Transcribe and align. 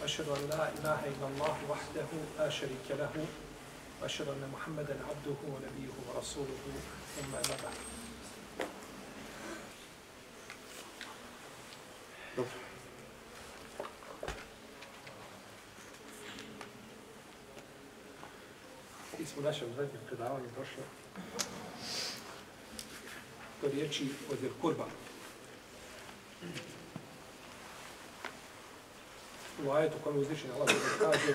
وأشهد 0.00 0.28
أن 0.28 0.48
لا 0.48 0.68
إله 0.68 1.00
إلا 1.12 1.26
الله 1.28 1.56
وحده 1.70 2.08
لا 2.38 2.50
شريك 2.50 2.88
له 2.90 3.26
وأشهد 4.02 4.28
أن 4.28 4.50
محمدا 4.52 4.96
عبده 5.08 5.38
ونبيه 5.52 5.94
ورسوله 6.08 6.64
ثم 7.16 7.34
أما 7.34 7.56
بعد 7.62 7.76
Dobro. 12.36 12.58
Mi 19.18 19.26
smo 19.26 19.40
u 19.40 19.44
našem 19.44 19.68
zadnjem 19.76 20.02
predavanju 20.06 20.46
došli 20.58 20.82
do 23.62 23.68
riječi 23.68 24.08
od 24.32 24.38
kurba. 24.60 24.86
U 29.65 29.71
ajetu 29.71 29.97
kojem 30.03 30.19
uzvišen 30.19 30.51
Allah 30.51 30.67
kaže 30.99 31.33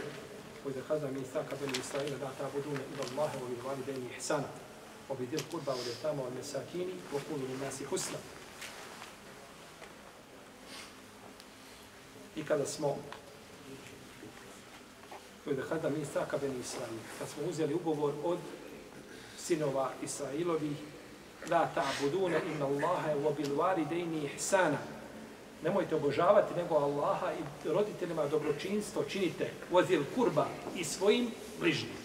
وإذا 0.64 0.82
خذ 0.88 1.10
ميثاق 1.10 1.48
بني 1.60 1.80
إسرائيل 1.80 2.12
لا 2.20 2.28
تعبدون 2.38 2.78
إلا 2.92 3.04
الله 3.10 3.30
وبالوالدين 3.42 4.10
إحسانا 4.14 4.48
وبذي 5.10 5.36
القربى 5.36 5.70
واليتامى 5.78 6.22
والمساكين 6.22 6.88
وقولوا 7.12 7.48
للناس 7.48 7.82
حسنا 7.92 8.18
I 12.36 12.42
kada 12.42 12.66
smo 12.66 12.98
kada 15.44 15.62
kada 15.62 15.90
mi 15.90 16.04
saka 16.04 16.38
beni 16.38 16.60
Israil, 16.60 17.00
kad 17.18 17.28
smo 17.28 17.42
uzeli 17.50 17.74
ugovor 17.74 18.14
od 18.24 18.38
sinova 19.38 19.90
Israilovih, 20.02 20.76
la 21.48 21.66
ta'buduna 21.74 22.38
inna 22.38 22.66
Allaha 22.66 23.14
wa 23.24 23.32
bil 23.32 23.52
walidayni 23.58 24.30
ihsana. 24.34 24.78
Nemojte 25.65 25.95
obožavati 25.95 26.53
nego 26.55 26.75
Allaha 26.75 27.31
i 27.33 27.69
roditeljima 27.69 28.27
dobročinstvo 28.27 29.03
činite 29.03 29.51
vozil 29.71 30.03
kurba 30.15 30.45
i 30.75 30.83
svojim 30.83 31.31
bližnjim. 31.59 31.97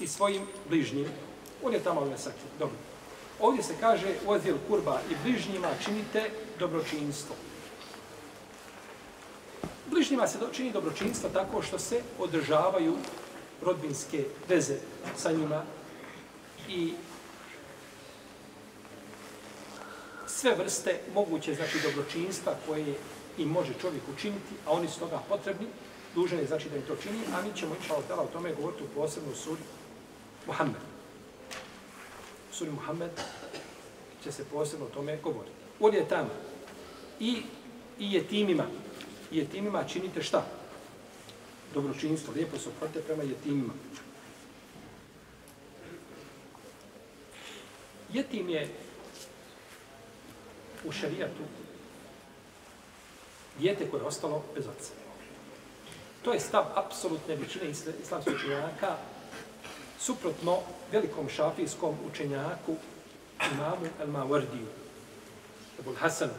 I 0.00 0.06
svojim 0.06 0.42
bližnjim. 0.68 1.06
On 1.64 1.72
je 1.72 1.80
tamo 1.80 2.04
mesaki. 2.04 2.44
Dobro. 2.58 2.76
Ovdje 3.40 3.62
se 3.62 3.74
kaže 3.80 4.06
vozil 4.26 4.56
kurba 4.68 5.00
i 5.10 5.14
bližnjima 5.24 5.68
činite 5.84 6.30
dobročinstvo. 6.58 7.36
Bližnjima 9.86 10.26
se 10.26 10.38
čini 10.52 10.72
dobročinstvo 10.72 11.30
tako 11.30 11.62
što 11.62 11.78
se 11.78 12.02
održavaju 12.18 12.96
rodbinske 13.62 14.24
veze 14.48 14.76
sa 15.16 15.32
njima 15.32 15.62
i 16.68 16.92
sve 20.42 20.54
vrste 20.54 21.00
moguće 21.14 21.54
znači 21.54 21.78
dobročinstva 21.82 22.54
koje 22.66 22.94
i 23.38 23.46
može 23.46 23.72
čovjek 23.80 24.02
učiniti, 24.14 24.54
a 24.66 24.72
oni 24.72 24.88
su 24.88 24.98
toga 24.98 25.22
potrebni, 25.28 25.66
dužan 26.14 26.38
je 26.38 26.46
znači 26.46 26.68
da 26.68 26.76
im 26.76 26.82
to 26.82 26.96
čini, 26.96 27.18
a 27.34 27.42
mi 27.42 27.56
ćemo 27.56 27.74
inša 27.74 27.94
Allah 27.94 28.26
o 28.26 28.32
tome 28.32 28.54
govoriti 28.54 28.82
u 28.82 28.94
posebnu 28.94 29.34
suri 29.34 29.62
Muhammed. 30.46 30.82
Suri 32.52 32.70
Muhammed 32.70 33.10
će 34.24 34.32
se 34.32 34.44
posebno 34.44 34.86
o 34.86 34.88
tome 34.88 35.16
govoriti. 35.22 35.54
On 35.80 35.94
je 35.94 36.08
tamo. 36.08 36.30
I, 37.20 37.42
i 37.98 38.12
je 38.12 38.26
timima. 38.26 38.66
I 39.32 39.38
je 39.38 39.46
timima 39.46 39.84
činite 39.84 40.22
šta? 40.22 40.46
Dobročinstvo. 41.74 42.34
Lijepo 42.34 42.58
se 42.58 42.68
oprate 42.68 43.00
prema 43.00 43.22
jetimima. 43.22 43.72
Jetim 48.12 48.48
je 48.48 48.68
u 50.84 50.92
šarijatu 50.92 51.42
dijete 53.58 53.90
koje 53.90 54.00
je 54.00 54.06
ostalo 54.06 54.42
bez 54.54 54.66
oca. 54.66 54.92
To 56.22 56.32
je 56.32 56.40
stav 56.40 56.64
apsolutne 56.74 57.36
većine 57.36 57.70
islamskih 58.02 58.34
učenjaka 58.34 58.96
suprotno 59.98 60.58
velikom 60.92 61.28
šafijskom 61.28 61.96
učenjaku 62.10 62.76
imamu 63.54 63.86
El 64.00 64.08
Mawardiju, 64.08 64.66
Ebul 65.80 65.94
Hasanu, 65.94 66.32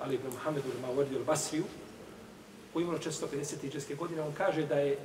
Ali 0.00 0.14
ibn 0.14 0.26
Muhammedu 0.26 0.68
El 0.68 0.88
Mawardiju 0.88 1.16
El 1.16 1.24
Basriju, 1.24 1.64
koji 2.72 2.82
imao 2.82 2.98
450. 2.98 3.66
iđeske 3.66 3.94
godine, 3.94 4.22
on 4.22 4.32
kaže 4.32 4.66
da 4.66 4.74
je 4.74 4.98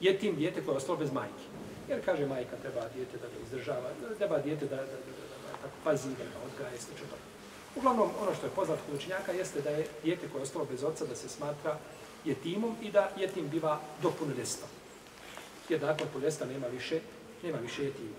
jetim 0.00 0.36
dijete 0.36 0.64
koje 0.64 0.72
je 0.72 0.76
ostalo 0.76 0.98
bez 0.98 1.12
majke. 1.12 1.44
Jer 1.88 2.04
kaže 2.04 2.26
majka 2.26 2.56
treba 2.62 2.88
dijete 2.94 3.18
da 3.18 3.26
ga 3.26 3.44
izdržava, 3.44 3.90
treba 4.18 4.38
dijete 4.38 4.66
da, 4.66 4.76
da, 4.76 4.82
da, 4.82 4.86
da, 4.86 4.92
da 4.92 5.56
da, 5.62 5.68
da, 5.68 5.68
da 5.68 5.88
da, 5.88 5.92
da, 5.92 5.98
da, 6.28 6.58
da, 6.58 6.98
da, 6.98 7.00
da, 7.00 7.06
da, 7.06 7.35
Uglavnom, 7.76 8.10
ono 8.22 8.34
što 8.34 8.46
je 8.46 8.52
poznato 8.52 8.82
kod 8.86 8.94
učenjaka 8.94 9.32
jeste 9.32 9.60
da 9.60 9.70
je 9.70 9.86
dijete 10.02 10.28
koje 10.28 10.40
je 10.40 10.42
ostalo 10.42 10.64
bez 10.64 10.84
oca, 10.84 11.04
da 11.04 11.16
se 11.16 11.28
smatra 11.28 11.78
jetimom 12.24 12.76
i 12.82 12.90
da 12.90 13.10
jetim 13.16 13.48
biva 13.48 13.80
do 14.02 14.10
punoljestva. 14.10 14.68
Jer 15.68 15.80
dakle, 15.80 15.92
nakon 15.92 16.08
punoljestva 16.12 16.46
nema 16.46 16.66
više, 16.66 17.00
nema 17.42 17.58
više 17.58 17.84
jetima. 17.84 18.16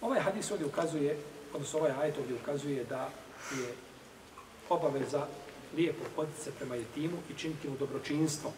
Ovaj 0.00 0.20
hadis 0.20 0.50
ovdje 0.50 0.66
ukazuje, 0.66 1.18
odnosno 1.54 1.78
ovaj 1.78 1.92
ajet 1.92 2.18
ovdje 2.18 2.36
ukazuje 2.42 2.84
da 2.84 3.10
je 3.52 3.74
obaveza 4.68 5.26
lijepo 5.76 6.04
hoditi 6.16 6.40
se 6.40 6.52
prema 6.52 6.74
jetimu 6.74 7.16
i 7.30 7.38
činiti 7.38 7.68
mu 7.68 7.76
dobročinstvo. 7.76 8.52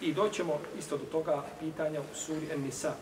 I 0.00 0.14
doćemo 0.14 0.60
isto 0.78 0.96
do 0.96 1.04
toga 1.04 1.44
pitanja 1.60 2.00
u 2.00 2.14
suri 2.14 2.50
En-Nisa 2.52 2.94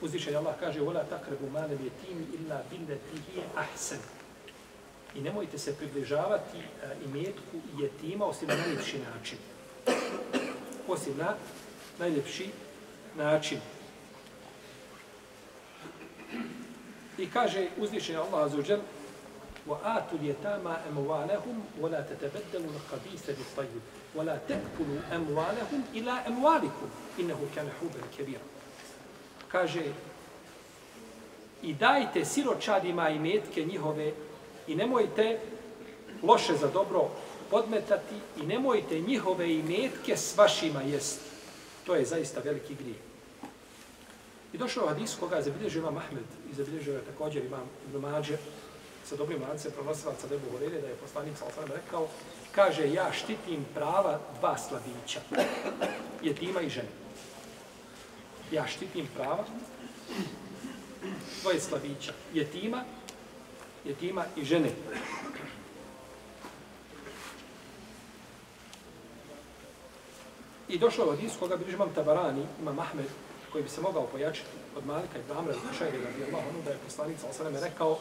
Uh, 0.00 0.04
uzvišenje 0.04 0.36
Allah 0.36 0.54
kaže 0.60 0.80
وَلَا 0.80 1.04
تَقْرَبُ 1.10 1.52
مَانَ 1.52 1.70
الْيَتِيمِ 1.72 2.18
إِلَّا 2.36 2.62
بِلَّتِهِ 2.70 3.42
أَحْسَنِ 3.56 4.00
I 5.14 5.20
nemojte 5.20 5.58
se 5.58 5.76
približavati 5.76 6.58
uh, 6.58 7.04
imetku 7.04 7.56
jetima 7.78 8.24
osim 8.24 8.48
na 8.48 8.56
najljepši 8.56 8.98
način. 8.98 9.38
Osim 10.88 11.16
na 11.18 11.34
najljepši 11.98 12.50
način. 13.16 13.58
I 17.18 17.30
kaže 17.30 17.68
uzvišenje 17.76 18.18
Allah 18.18 18.44
azuđel 18.44 18.80
وَآتُوا 19.66 20.18
الْيَتَامَ 20.18 20.66
أَمْوَالَهُمْ 20.66 21.56
وَلَا 21.80 22.00
تَتَبَدَّلُوا 22.00 22.70
الْقَبِيثَ 22.78 23.26
بِالطَّيِّبِ 23.26 23.82
وَلَا 24.14 24.38
تَأْكُلُوا 24.48 25.00
أَمْوَالَهُمْ 25.12 25.80
إِلَى 25.94 26.10
أَمْوَالِكُمْ 26.10 26.88
إِنَّهُ 27.18 27.40
كَانَ 27.54 27.68
حُوبًا 27.80 28.00
كَبِيرًا 28.18 28.46
Kaže 29.51 29.83
i 31.61 31.73
dajte 31.73 32.25
siročadima 32.25 33.09
i 33.09 33.19
metke 33.19 33.65
njihove 33.65 34.11
i 34.67 34.75
nemojte 34.75 35.39
loše 36.23 36.57
za 36.57 36.67
dobro 36.67 37.09
podmetati 37.49 38.15
i 38.41 38.45
nemojte 38.45 38.99
njihove 38.99 39.53
imetke 39.53 40.17
s 40.17 40.37
vašima 40.37 40.81
jesti. 40.81 41.29
To 41.85 41.95
je 41.95 42.05
zaista 42.05 42.39
veliki 42.39 42.75
grijeh. 42.75 42.97
I 44.53 44.57
došao 44.57 44.87
hadis 44.87 45.15
koga 45.19 45.35
je 45.35 45.43
zabilježio 45.43 45.79
imam 45.79 45.97
Ahmed 45.97 46.25
i 46.51 46.55
zabilježio 46.55 46.93
je 46.93 47.05
također 47.05 47.45
imam 47.45 47.69
Ibn 47.89 47.97
Mađe 47.97 48.37
sa 49.05 49.15
dobrim 49.15 49.41
lancem 49.41 49.71
pronosilaca 49.71 50.27
Debu 50.27 50.51
Horele 50.51 50.81
da 50.81 50.87
je 50.87 50.95
poslanik 50.95 51.37
sa 51.37 51.45
osam 51.45 51.63
rekao 51.75 52.07
kaže 52.51 52.93
ja 52.93 53.11
štitim 53.11 53.65
prava 53.73 54.19
dva 54.39 54.57
slabića 54.57 55.19
jetima 56.23 56.61
i 56.61 56.69
žene. 56.69 57.00
Ja 58.51 58.67
štitim 58.67 59.07
prava 59.15 59.45
tvoje 61.41 61.59
slabića 61.59 62.13
jetima 62.33 62.83
jetima 63.85 64.25
i 64.35 64.45
žene. 64.45 64.69
I 70.69 70.77
došao 70.79 71.05
od 71.05 71.23
iz 71.23 71.31
koga 71.39 71.55
bilježi 71.55 71.75
imam 71.75 71.93
Tabarani, 71.95 72.45
imam 72.61 72.79
Ahmed, 72.79 73.05
koji 73.51 73.63
bi 73.63 73.69
se 73.69 73.81
mogao 73.81 74.07
pojačiti 74.07 74.47
od 74.77 74.85
Malika 74.85 75.19
i 75.19 75.21
Bramra, 75.27 75.53
Šajde, 75.77 75.97
radi 75.97 76.23
Allah, 76.23 76.45
ono 76.49 76.63
da 76.65 76.71
je 76.71 76.77
poslanik 76.85 77.19
sa 77.19 77.27
osaname 77.29 77.59
rekao, 77.59 77.99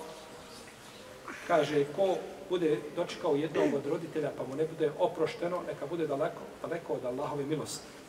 kaže, 1.46 1.84
ko 1.96 2.16
bude 2.48 2.80
dočekao 2.96 3.36
jednog 3.36 3.74
od 3.74 3.86
roditelja, 3.86 4.30
pa 4.36 4.44
mu 4.46 4.54
ne 4.56 4.66
bude 4.66 4.92
oprošteno, 4.98 5.62
neka 5.66 5.86
bude 5.86 6.06
daleko, 6.06 6.40
daleko 6.62 6.92
od 6.92 7.04
Allahove 7.04 7.44
milosti. 7.44 7.99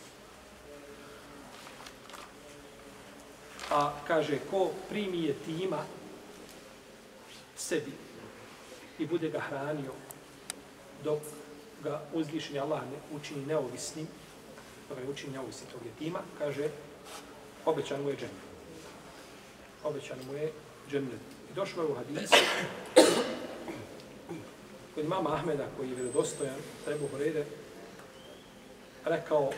A 3.71 3.93
kaže, 4.07 4.39
ko 4.51 4.71
primi 4.89 5.23
je 5.23 5.33
tima 5.45 5.85
sebi, 7.55 7.91
i 8.99 9.05
bude 9.05 9.29
ga 9.29 9.39
hranio 9.39 9.93
dok 11.03 11.19
ga 11.83 12.01
uzvišenje 12.13 12.59
Allah 12.59 12.81
ne 12.81 13.15
učini 13.15 13.45
neovisnim, 13.45 14.07
dok 14.89 14.97
ga 14.97 15.11
učini 15.11 15.33
neovisnim 15.33 15.69
tog 15.71 15.81
jetima, 15.85 16.19
kaže, 16.37 16.69
obećan 17.65 18.01
mu 18.01 18.09
je 18.09 18.15
džennet. 18.15 18.51
Obećan 19.83 20.17
mu 20.27 20.33
je 20.33 20.51
džennet. 20.91 21.21
I 21.51 21.53
došlo 21.53 21.83
je 21.83 21.89
u 21.89 21.95
hadisu 21.95 22.35
kod 24.95 25.05
imama 25.05 25.33
Ahmeda, 25.33 25.67
koji 25.77 25.89
je 25.89 25.95
vjerodostojan, 25.95 26.55
treba 26.85 27.07
Horede, 27.11 27.45
rekao, 29.05 29.51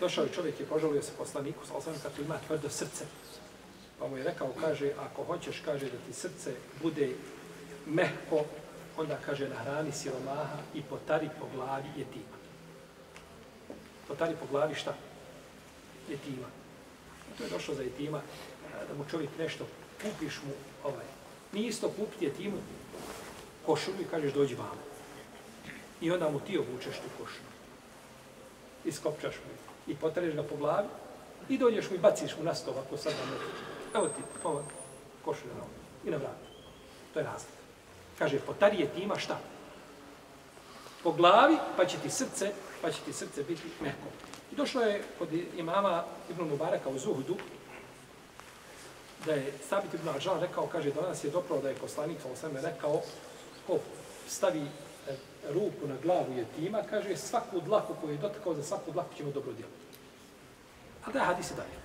došao 0.00 0.24
je 0.24 0.32
čovjek 0.32 0.60
i 0.60 0.64
požalio 0.64 1.02
se 1.02 1.12
poslaniku, 1.18 1.66
sa 1.66 1.74
osam 1.74 1.94
kako 2.02 2.22
ima 2.22 2.38
tvrdo 2.46 2.68
srce. 2.68 3.04
Pa 3.98 4.08
mu 4.08 4.16
je 4.16 4.24
rekao, 4.24 4.52
kaže, 4.60 4.92
ako 4.98 5.24
hoćeš, 5.24 5.62
kaže, 5.64 5.86
da 5.86 5.98
ti 6.06 6.12
srce 6.12 6.54
bude 6.82 7.12
mehko, 7.86 8.44
onda 8.96 9.18
kaže, 9.26 9.48
nahrani 9.48 9.92
siromaha 9.92 10.58
i 10.74 10.82
potari 10.82 11.28
po 11.40 11.46
glavi 11.54 11.88
jetima. 11.96 12.36
Potari 14.08 14.34
po 14.40 14.46
glavi 14.50 14.74
šta? 14.74 14.94
Jetima. 16.08 16.46
To 17.38 17.44
je 17.44 17.50
došlo 17.50 17.74
za 17.74 17.82
jetima, 17.82 18.20
da 18.88 18.94
mu 18.94 19.04
čovjek 19.10 19.30
nešto, 19.38 19.66
kupiš 20.02 20.40
mu, 20.46 20.52
ovaj, 20.84 21.06
nije 21.52 21.68
isto 21.68 21.88
kupiti 21.88 22.24
jetimu 22.24 22.56
košulju 23.66 24.00
i 24.00 24.10
kažeš, 24.10 24.32
dođi 24.32 24.54
vamo. 24.54 24.82
I 26.00 26.10
onda 26.10 26.30
mu 26.30 26.40
ti 26.40 26.58
obučeš 26.58 26.96
tu 26.96 27.08
košulju. 27.18 27.54
Iskopčaš 28.84 29.34
mu 29.34 29.73
i 29.86 29.96
potareš 29.96 30.34
ga 30.34 30.42
po 30.42 30.56
glavi 30.56 30.88
i 31.48 31.58
dođeš 31.58 31.90
mu 31.90 31.96
i 31.96 31.98
baciš 31.98 32.36
mu 32.36 32.44
na 32.44 32.54
sto 32.54 32.70
ovako 32.70 32.96
sad 32.96 33.12
na 33.12 33.30
metu. 33.30 33.50
Evo 33.94 34.06
ti, 34.06 34.22
ovo, 34.44 34.64
košulja 35.24 35.54
na 35.54 35.60
ovo. 35.60 35.70
I 36.04 36.10
na 36.10 36.16
vrat. 36.16 36.40
To 37.14 37.18
je 37.18 37.24
razlika. 37.24 37.58
Kaže, 38.18 38.38
potari 38.38 38.80
je 38.80 38.90
ima 38.96 39.18
šta? 39.18 39.38
Po 41.02 41.12
glavi, 41.12 41.56
pa 41.76 41.84
će 41.86 41.98
ti 41.98 42.10
srce, 42.10 42.52
pa 42.82 42.90
će 42.90 43.00
ti 43.04 43.12
srce 43.12 43.42
biti 43.42 43.62
meko. 43.80 44.08
I 44.52 44.56
došlo 44.56 44.80
je 44.80 45.02
kod 45.18 45.28
imama 45.56 46.04
Ibn 46.30 46.42
Mubaraka 46.42 46.88
u 46.88 46.98
Zuhdu, 46.98 47.36
da 49.26 49.32
je 49.32 49.52
Sabit 49.68 49.94
Ibn 49.94 50.08
Ađan 50.08 50.40
rekao, 50.40 50.66
kaže, 50.66 50.90
do 50.90 51.00
nas 51.00 51.24
je 51.24 51.30
dopravo 51.30 51.62
da 51.62 51.68
je 51.68 51.74
poslanik, 51.74 52.18
sa 52.22 52.28
osam 52.32 52.56
rekao, 52.56 53.02
ko 53.66 53.78
stavi 54.28 54.66
ruku 55.50 55.86
na 55.86 55.96
glavu 56.02 56.32
jetima, 56.38 56.82
kaže, 56.90 57.16
svaku 57.16 57.60
dlaku 57.60 57.94
koju 58.00 58.12
je 58.12 58.18
dotakao, 58.18 58.54
za 58.54 58.62
svaku 58.62 58.92
dlaku 58.92 59.14
ćemo 59.16 59.30
dobro 59.30 59.52
djelati. 59.52 59.84
A 61.04 61.12
da 61.12 61.18
je 61.18 61.24
hadis 61.24 61.50
i 61.50 61.54
dalje. 61.54 61.78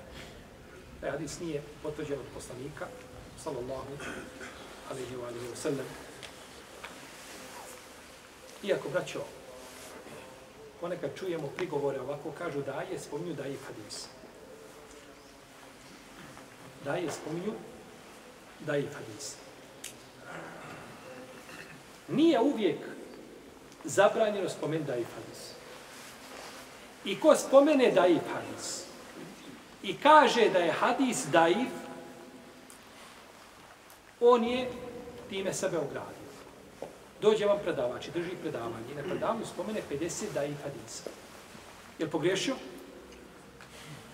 Da 1.02 1.08
je 1.08 1.12
hadis 1.12 1.40
nije 1.40 1.62
potvrđen 1.84 2.20
od 2.20 2.26
poslanika, 2.34 2.88
sallallahu 3.44 3.88
alaihi 4.92 5.16
wa 5.16 5.28
alaihi 5.28 5.48
wa 5.54 5.56
sallam. 5.56 5.86
Iako, 8.64 8.90
braćo, 8.90 9.20
ponekad 10.82 11.10
čujemo 11.20 11.48
prigovore 11.48 12.02
ovako, 12.02 12.32
kažu 12.32 12.62
da 12.62 12.82
je, 12.92 13.00
spominju 13.00 13.34
da 13.34 13.44
je 13.44 13.58
hadis. 13.68 14.06
Da 16.86 16.96
je, 16.96 17.12
spominju 17.12 17.54
da 18.66 18.76
je 18.76 18.90
hadis. 18.94 19.36
Nije 22.08 22.40
uvijek 22.40 22.80
zabranjeno 23.84 24.50
spomen 24.50 24.84
da 24.86 24.96
i 24.96 25.04
hadis. 25.04 25.50
I 27.06 27.20
ko 27.20 27.36
spomene 27.36 27.92
da 27.92 28.08
i 28.08 28.20
hadis 28.34 28.90
i 29.84 29.98
kaže 29.98 30.50
da 30.50 30.60
je 30.60 30.72
hadis 30.72 31.26
daif, 31.32 31.72
on 34.20 34.44
je 34.44 34.72
time 35.30 35.54
sebe 35.54 35.78
ogradio. 35.78 36.30
Dođe 37.22 37.46
vam 37.46 37.58
predavač 37.64 38.08
i 38.08 38.12
drži 38.12 38.36
predavanje 38.42 38.92
i 38.92 38.96
na 38.96 39.04
predavanju 39.04 39.46
spomene 39.46 39.82
50 39.92 40.24
daif 40.34 40.58
hadisa. 40.64 41.10
Je 42.00 42.06
li 42.06 42.12
pogriješio? 42.12 42.56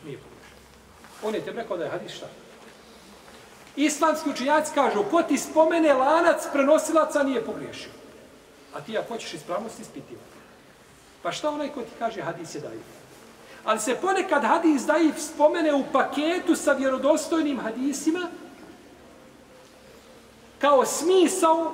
Nije 0.05 0.17
pogriješio. 0.17 0.57
On 1.23 1.35
je 1.35 1.41
te 1.41 1.51
rekao 1.51 1.77
da 1.77 1.83
je 1.83 1.89
hadis 1.89 2.11
šta? 2.11 2.27
Islamski 3.75 4.29
učinjaci 4.29 4.73
kažu, 4.73 5.03
ko 5.11 5.23
ti 5.23 5.37
spomene 5.37 5.93
lanac 5.93 6.43
prenosilaca 6.53 7.23
nije 7.23 7.45
pogriješio. 7.45 7.91
A 8.75 8.81
ti 8.81 8.97
ako 8.97 9.13
hoćeš 9.13 9.33
ispravnost 9.33 9.79
ispitivati. 9.79 10.35
Pa 11.23 11.31
šta 11.31 11.49
onaj 11.49 11.69
ko 11.69 11.81
ti 11.81 11.91
kaže 11.99 12.21
hadis 12.21 12.55
je 12.55 12.61
daif? 12.61 12.83
Ali 13.63 13.79
se 13.79 13.95
ponekad 13.95 14.43
hadis 14.43 14.81
daif 14.85 15.15
spomene 15.19 15.73
u 15.73 15.83
paketu 15.93 16.55
sa 16.55 16.71
vjerodostojnim 16.71 17.59
hadisima, 17.59 18.27
kao 20.61 20.85
smisao 20.85 21.73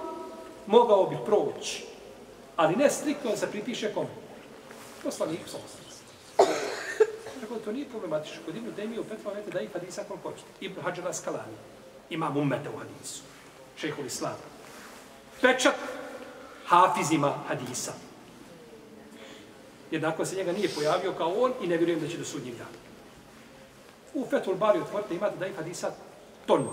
mogao 0.67 1.05
bi 1.05 1.17
proći. 1.25 1.85
Ali 2.55 2.75
ne 2.75 2.89
striktno 2.89 3.37
se 3.37 3.51
pripiše 3.51 3.93
kome. 3.93 4.09
Poslaniku 5.03 5.49
sa 5.49 5.57
osnovu. 5.57 5.81
Tako 7.41 7.55
to 7.55 7.71
nije 7.71 7.89
problematično. 7.89 8.41
Kod 8.45 8.55
Ibnu 8.55 8.71
Demije 8.71 8.99
u 8.99 9.03
Petva 9.03 9.33
vete 9.33 9.51
daif 9.51 9.73
hadisa 9.73 10.03
koliko 10.07 10.29
hoćete. 10.29 10.49
Ibn 10.61 10.81
Hadžara 10.81 11.13
Skalani. 11.13 11.57
Imam 12.09 12.37
umete 12.37 12.69
u 12.69 12.77
hadisu. 12.77 13.21
Šehol 13.77 14.05
islama. 14.05 14.35
Pečat 15.41 15.75
hafizima 16.71 17.33
hadisa. 17.47 17.93
Jednako 19.91 20.25
se 20.25 20.35
njega 20.35 20.51
nije 20.51 20.69
pojavio 20.69 21.13
kao 21.13 21.33
on 21.37 21.53
i 21.61 21.67
ne 21.67 21.77
vjerujem 21.77 21.99
da 21.99 22.07
će 22.07 22.17
do 22.17 22.25
sudnjeg 22.25 22.55
dana. 22.55 22.79
U 24.13 24.25
Fetul 24.29 24.55
Bari 24.55 24.79
otvorite 24.79 25.15
imate 25.15 25.37
daif 25.37 25.55
hadisa 25.55 25.91
tonu. 26.45 26.71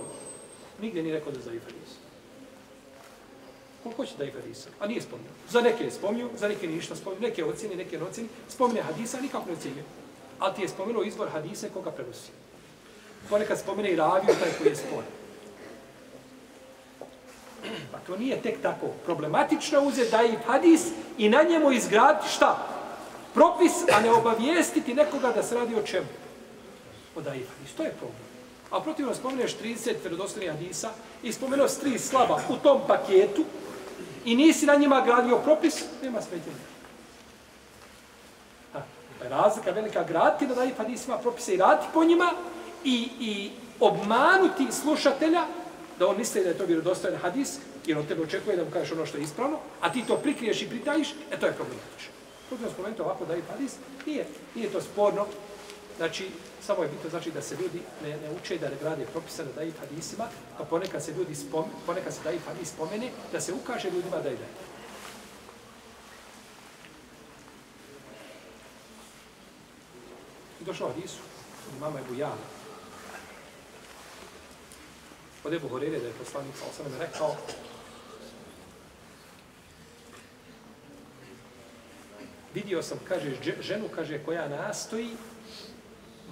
Nigdje 0.81 1.03
nije 1.03 1.15
rekao 1.15 1.33
da 1.33 1.39
je 1.39 1.45
daif 1.45 1.63
hadisa. 1.65 1.99
Koliko 3.83 4.07
će 4.07 4.17
daif 4.19 4.35
hadisa? 4.35 4.69
A 4.81 4.87
nije 4.87 5.03
spomnio. 5.03 5.31
Za 5.51 5.61
neke 5.61 5.85
je 5.85 5.91
spomnio, 5.91 6.29
za 6.37 6.49
neke 6.49 6.67
ništa 6.67 6.97
spomnio. 6.97 7.29
Neke 7.29 7.45
ocjeni, 7.45 7.77
neke 7.77 7.99
ne 7.99 8.05
ocjeni. 8.05 8.29
Spomne 8.49 8.83
hadisa, 8.83 9.21
nikako 9.21 9.47
ne 9.47 9.53
ocjenio. 9.53 9.85
Ali 10.39 10.55
ti 10.55 10.63
je 10.63 10.69
spomenuo 10.69 11.03
izvor 11.03 11.29
hadise 11.29 11.71
koga 11.75 11.91
prenosi. 11.91 12.31
Ponekad 13.31 13.59
spomene 13.59 13.91
i 13.91 13.97
raviju 13.97 14.35
taj 14.41 14.53
koji 14.59 14.69
je 14.69 14.77
spomenuo. 14.77 15.18
To 18.09 18.17
nije 18.17 18.43
tek 18.43 18.63
tako 18.63 18.87
problematično 19.05 19.81
uze 19.81 20.05
da 20.11 20.23
i 20.23 20.37
hadis 20.47 20.83
i 21.19 21.29
na 21.29 21.43
njemu 21.43 21.73
izgraditi 21.73 22.29
šta? 22.29 22.67
Propis, 23.35 23.73
a 23.93 24.01
ne 24.01 24.11
obavijestiti 24.11 24.95
nekoga 24.95 25.33
da 25.33 25.43
se 25.43 25.55
radi 25.55 25.75
o 25.75 25.83
čemu? 25.83 26.07
O 27.17 27.21
da 27.21 27.31
hadis. 27.31 27.75
To 27.77 27.83
je 27.83 27.91
problem. 27.91 28.23
A 28.71 28.81
protivno 28.81 29.15
spomeneš 29.15 29.57
30 29.57 29.95
vjerodostojnih 30.03 30.51
hadisa 30.51 30.91
i 31.23 31.33
spomenuo 31.33 31.69
tri 31.69 31.99
slaba 31.99 32.41
u 32.49 32.57
tom 32.57 32.81
paketu 32.87 33.45
i 34.25 34.37
nisi 34.37 34.67
na 34.67 34.75
njima 34.75 35.01
gradio 35.01 35.39
propis, 35.39 35.85
nema 36.03 36.23
smetjenja. 36.23 36.59
Pa 38.73 39.25
je 39.25 39.31
razlika 39.31 39.71
velika 39.71 40.05
graditi 40.05 40.47
na 40.47 40.55
daje 40.55 40.75
hadisima 40.79 41.19
propise 41.19 41.55
i 41.55 41.57
raditi 41.57 41.87
po 41.95 42.05
njima 42.05 42.33
i, 42.85 43.09
i 43.21 43.51
obmanuti 43.81 44.73
slušatelja 44.73 45.45
da 45.99 46.09
on 46.09 46.17
misli 46.17 46.43
da 46.43 46.49
je 46.49 46.59
to 46.59 46.67
vjerodostojan 46.67 47.17
hadis, 47.17 47.59
jer 47.87 47.99
on 47.99 48.07
tebe 48.07 48.23
očekuje 48.23 48.57
da 48.57 48.65
mu 48.65 48.71
kažeš 48.71 48.93
ono 48.93 49.07
što 49.07 49.19
je 49.19 49.25
ispravno, 49.25 49.59
a 49.81 49.93
ti 49.93 50.05
to 50.07 50.17
prikriješ 50.17 50.63
i 50.63 50.69
pritajiš, 50.69 51.09
e 51.31 51.41
to 51.41 51.47
je 51.47 51.53
problematično. 51.53 52.13
Protivno 52.49 52.73
spomenuti 52.73 53.03
ovako 53.03 53.25
da 53.25 53.35
je 53.35 53.43
hadis, 53.51 53.73
nije, 54.07 54.27
nije 54.55 54.69
to 54.69 54.81
sporno, 54.81 55.27
znači, 55.97 56.29
samo 56.63 56.83
je 56.83 56.89
bitno 56.89 57.11
znači 57.11 57.31
da 57.31 57.43
se 57.43 57.57
ljudi 57.61 57.81
ne, 58.03 58.09
ne 58.09 58.31
uče 58.41 58.59
da 58.59 58.69
ne 58.69 58.77
grade 58.81 59.07
propise 59.13 59.45
da 59.45 59.53
daje 59.53 59.73
hadisima, 59.81 60.25
pa 60.59 60.65
ponekad 60.65 61.05
se 61.05 61.13
ljudi 61.13 61.35
spomene, 61.35 61.73
ponekad 61.87 62.15
se 62.15 62.21
daje 62.25 62.39
hadis 62.47 62.69
spomene, 62.69 63.11
da 63.33 63.41
se 63.41 63.53
ukaže 63.53 63.91
ljudima 63.91 64.17
da 64.17 64.29
je 64.29 64.37
daje. 64.37 64.57
Došao 70.61 70.89
hadisu, 70.89 71.19
mama 71.81 71.99
je 71.99 72.05
bujala, 72.09 72.58
Od 75.45 75.53
Ebu 75.53 75.69
Horeire 75.69 75.99
da 75.99 76.07
je 76.07 76.13
poslanik 76.25 76.57
sa 76.57 76.65
osanem 76.71 77.01
rekao 77.01 77.37
vidio 82.55 82.83
sam, 82.83 82.99
kaže, 83.09 83.31
ženu, 83.61 83.89
kaže, 83.95 84.19
koja 84.25 84.49
nastoji 84.49 85.11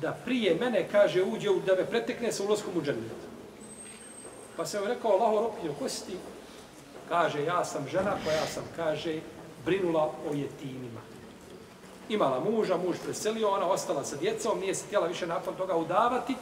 da 0.01 0.13
prije 0.25 0.55
mene, 0.55 0.89
kaže, 0.93 1.23
uđe, 1.23 1.49
da 1.67 1.75
me 1.75 1.87
pretekne 1.87 2.33
sa 2.33 2.45
ulazkom 2.45 2.77
u 2.77 2.83
džennet. 2.83 3.21
Pa 4.57 4.67
se 4.67 4.77
joj 4.77 4.89
rekao, 4.89 5.11
Allaho 5.11 5.41
ropinju, 5.41 5.75
ko 5.79 5.89
si 5.89 6.07
ti? 6.07 6.17
Kaže, 7.09 7.45
ja 7.45 7.65
sam 7.65 7.89
žena 7.89 8.17
koja 8.25 8.47
sam, 8.47 8.65
kaže, 8.77 9.21
brinula 9.65 10.11
o 10.31 10.35
jetinima. 10.35 11.01
Imala 12.09 12.41
muža, 12.41 12.77
muž 12.77 12.97
preselio, 13.05 13.49
ona 13.51 13.67
ostala 13.67 14.05
sa 14.05 14.17
djecom, 14.17 14.61
nije 14.61 14.75
se 14.75 14.87
htjela 14.87 15.07
više 15.07 15.27
nakon 15.27 15.55
toga 15.55 15.77
udavati, 15.77 16.35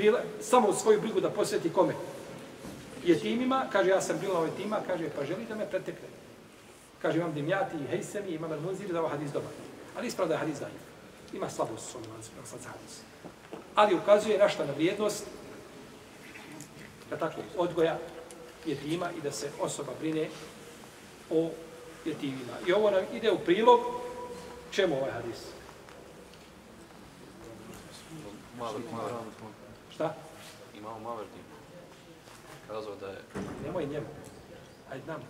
bila, 0.00 0.20
samo 0.40 0.68
u 0.68 0.74
svoju 0.74 1.00
brigu 1.00 1.20
da 1.20 1.30
posveti 1.30 1.72
kome? 1.72 1.94
Jetimima, 3.04 3.64
kaže, 3.72 3.90
ja 3.90 4.00
sam 4.00 4.18
bila 4.20 4.38
ovaj 4.38 4.50
tima, 4.56 4.80
kaže, 4.86 5.08
pa 5.16 5.24
želi 5.24 5.44
da 5.48 5.54
me 5.54 5.70
pretekne. 5.70 6.08
Kaže, 7.02 7.18
imam 7.18 7.32
Dimjati 7.32 7.76
i 7.76 7.86
Hejsemi, 7.90 8.30
imam 8.30 8.50
Al-Munzir, 8.50 8.92
da 8.92 9.00
ovo 9.00 9.08
hadis 9.08 9.32
dobar. 9.32 9.50
Ali 9.96 10.06
ispravo 10.06 10.28
da 10.28 10.34
je 10.34 10.38
hadis 10.38 10.58
dajiv. 10.58 10.80
Ima 11.32 11.50
slabost 11.50 11.90
s 11.90 11.94
ovom 11.94 12.06
lancu, 12.12 12.30
hadis. 12.52 13.00
Ali 13.74 13.94
ukazuje 13.94 14.38
na 14.38 14.48
šta 14.48 14.64
na 14.64 14.72
vrijednost, 14.72 15.24
da 17.10 17.16
tako, 17.16 17.40
odgoja 17.56 17.98
jetima 18.66 19.10
i 19.18 19.20
da 19.20 19.32
se 19.32 19.50
osoba 19.60 19.92
brine 20.00 20.28
o 21.30 21.50
jetimima. 22.04 22.52
I 22.66 22.72
ovo 22.72 22.90
nam 22.90 23.04
ide 23.12 23.30
u 23.30 23.38
prilog 23.38 23.80
čemu 24.70 24.96
ovaj 24.96 25.10
hadis? 25.10 25.38
Mali, 28.58 28.82
mali. 28.92 29.12
Šta? 30.00 30.14
Imamo 30.78 30.98
Maverdi. 30.98 31.40
Kazao 32.68 32.96
da 32.96 33.06
je... 33.06 33.18
Nemoj 33.66 33.86
njemu. 33.86 34.06
Hajde 34.88 35.06
nam. 35.06 35.20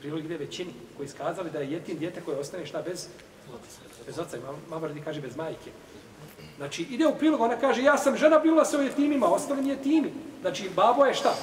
Prilog 0.00 0.24
ide 0.24 0.36
većini 0.36 0.72
koji 0.96 1.06
iskazali 1.06 1.50
da 1.50 1.58
je 1.58 1.72
jetin 1.72 1.98
dijete 1.98 2.20
koje 2.20 2.38
ostane 2.38 2.66
šta 2.66 2.82
bez 2.82 3.08
bez 4.06 4.18
oca. 4.18 4.38
Mavardi 4.70 5.02
kaže 5.04 5.20
bez 5.20 5.36
majke. 5.36 5.70
Znači, 6.56 6.82
ide 6.82 7.06
u 7.06 7.18
prilog, 7.18 7.40
ona 7.40 7.56
kaže, 7.56 7.82
ja 7.82 7.98
sam 7.98 8.16
žena 8.16 8.38
bila 8.38 8.64
se 8.64 8.78
o 8.78 8.82
jetimima, 8.82 9.26
ostali 9.26 9.62
mi 9.62 9.68
jetimi. 9.68 10.12
Znači, 10.40 10.70
babo 10.76 11.04
je 11.04 11.14
šta? 11.14 11.34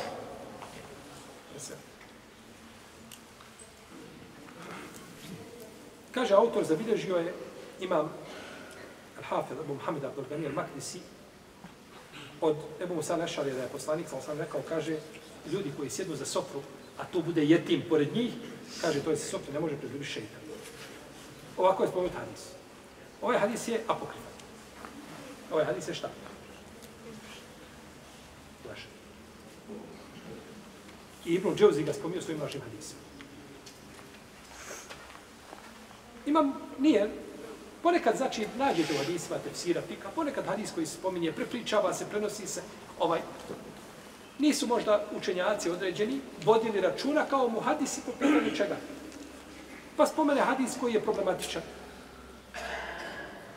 Kaže, 6.12 6.34
autor 6.34 6.64
zabilježio 6.64 7.16
je, 7.18 7.34
imam 7.80 8.10
Al-Hafid, 9.22 9.60
Abu 9.60 9.74
Muhammed 9.74 10.06
Abdul 10.06 10.26
Ghani 10.30 10.48
Al-Makdisi, 10.48 11.00
od 12.42 12.58
Ebu 12.82 12.96
Musa 12.96 13.18
Nešalija, 13.18 13.56
da 13.56 13.62
je 13.62 13.70
poslanik, 13.70 14.10
sam 14.10 14.22
sam 14.22 14.38
rekao, 14.38 14.62
kaže, 14.70 14.98
ljudi 15.52 15.72
koji 15.78 15.90
sjednu 15.90 16.16
za 16.16 16.26
sofru, 16.26 16.62
a 16.98 17.06
tu 17.06 17.22
bude 17.22 17.46
jetim 17.46 17.84
pored 17.90 18.16
njih, 18.16 18.34
kaže, 18.82 19.04
to 19.04 19.12
je 19.12 19.18
se 19.18 19.28
sofru, 19.28 19.54
ne 19.54 19.60
može 19.60 19.78
približiti 19.78 20.14
šeitan. 20.14 20.42
Ovako 21.58 21.84
je 21.84 21.90
spomenut 21.90 22.14
hadis. 22.14 22.46
Ovaj 23.22 23.40
hadis 23.40 23.68
je 23.68 23.84
apokrifan. 23.88 24.34
Ovaj 25.52 25.66
hadis 25.66 25.88
je 25.88 25.94
šta? 25.94 26.10
Laže. 28.70 28.88
I 31.26 31.34
Ibn 31.34 31.56
Dževzi 31.56 31.84
ga 31.84 31.94
spominio 31.94 32.22
svojim 32.22 32.42
lažnim 32.42 32.62
hadisom. 32.62 32.98
Imam, 36.26 36.54
nije, 36.80 37.10
ponekad, 37.84 38.18
znači, 38.18 38.48
nađete 38.58 38.94
u 38.94 38.98
hadisima 38.98 39.38
tefsira 39.44 39.82
fika, 39.88 40.10
ponekad 40.16 40.46
hadis 40.46 40.72
koji 40.72 40.86
se 40.86 40.94
spominje, 40.94 41.32
prepričava 41.32 41.94
se, 41.94 42.06
prenosi 42.10 42.48
se, 42.48 42.62
ovaj, 43.00 43.20
nisu 44.40 44.68
možda 44.68 45.06
učenjaci 45.18 45.70
određeni, 45.70 46.22
vodili 46.46 46.82
računa 46.82 47.26
kao 47.26 47.48
mu 47.48 47.60
hadisi 47.60 48.02
po 48.06 48.12
pitanju 48.12 48.56
čega? 48.58 48.78
Pa 49.98 50.08
spomene 50.08 50.42
hadis 50.42 50.78
koji 50.80 50.94
je 50.94 51.02
problematičan. 51.02 51.62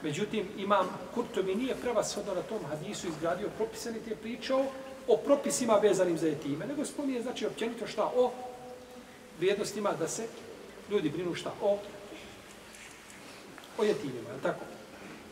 Međutim, 0.03 0.49
imam 0.59 0.89
Kurtovi 1.15 1.55
nije 1.55 1.75
prevashodno 1.75 2.35
na 2.35 2.43
tom 2.43 2.65
hadisu 2.65 3.09
izgradio 3.09 3.49
propise, 3.57 3.93
niti 3.93 4.11
je 4.11 4.17
pričao 4.17 4.65
o 5.09 5.17
propisima 5.17 5.75
vezanim 5.75 6.19
za 6.19 6.29
etime, 6.29 6.67
nego 6.67 6.85
spominje, 6.85 7.23
znači, 7.23 7.47
općenito 7.47 7.87
šta 7.87 8.05
o 8.05 8.31
vrijednostima 9.39 9.93
da 9.93 10.09
se 10.09 10.27
ljudi 10.91 11.09
brinu 11.09 11.35
šta 11.35 11.53
o 11.63 11.79
o 13.79 13.85
jetimima, 13.85 14.31
je 14.31 14.43
tako? 14.43 14.65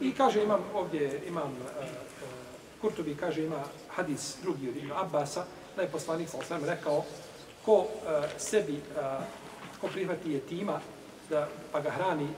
I 0.00 0.12
kaže, 0.12 0.42
imam 0.42 0.64
ovdje, 0.74 1.22
imam 1.28 1.52
uh, 2.82 2.90
uh, 2.90 3.16
kaže, 3.20 3.44
ima 3.44 3.64
hadis 3.88 4.36
drugi 4.42 4.68
od 4.68 4.76
Ibn 4.76 4.92
Abbasa, 4.92 5.44
da 5.76 5.82
je 5.82 5.88
poslanik, 5.88 6.28
sam 6.48 6.64
rekao, 6.64 7.04
ko 7.64 7.74
uh, 7.74 7.86
sebi, 8.38 8.72
uh, 8.72 9.24
ko 9.80 9.88
prihvati 9.88 10.32
jetima, 10.32 10.80
da, 11.30 11.48
pa 11.72 11.80
ga 11.80 11.90
hrani 11.90 12.28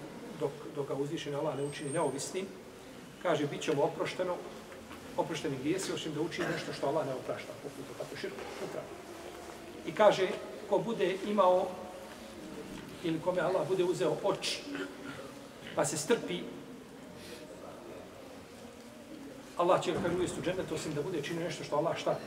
dok, 0.41 0.51
dok 0.77 0.89
ga 0.89 0.95
uzvišen 0.95 1.35
Allah 1.35 1.57
ne 1.57 1.65
učini 1.65 1.91
neovisnim, 1.91 2.47
kaže, 3.23 3.47
bit 3.47 3.63
će 3.63 3.77
mu 3.77 3.85
oprošteno, 3.85 4.37
oprošteni 5.17 5.59
grijesi, 5.63 5.93
osim 5.93 6.15
da 6.15 6.21
učini 6.21 6.47
nešto 6.53 6.73
što 6.73 6.87
Allah 6.87 7.07
ne 7.07 7.15
oprašta, 7.15 7.53
poput 7.63 7.87
to 7.87 8.05
tako 8.05 8.17
širko, 8.17 8.43
upravo. 8.65 8.87
I 9.87 9.93
kaže, 9.93 10.29
ko 10.69 10.79
bude 10.79 11.17
imao, 11.27 11.69
ili 13.05 13.21
kome 13.21 13.41
Allah 13.41 13.69
bude 13.69 13.85
uzeo 13.85 14.17
oči, 14.25 14.63
pa 15.75 15.85
se 15.85 15.97
strpi, 15.97 16.41
Allah 19.57 19.83
će 19.83 19.93
ga 19.93 19.99
uvijest 20.15 20.39
u 20.39 20.43
džennet, 20.43 20.73
osim 20.73 20.95
da 20.95 21.03
bude 21.03 21.23
činio 21.23 21.45
nešto 21.45 21.65
što 21.65 21.77
Allah 21.77 21.97
šta 21.97 22.19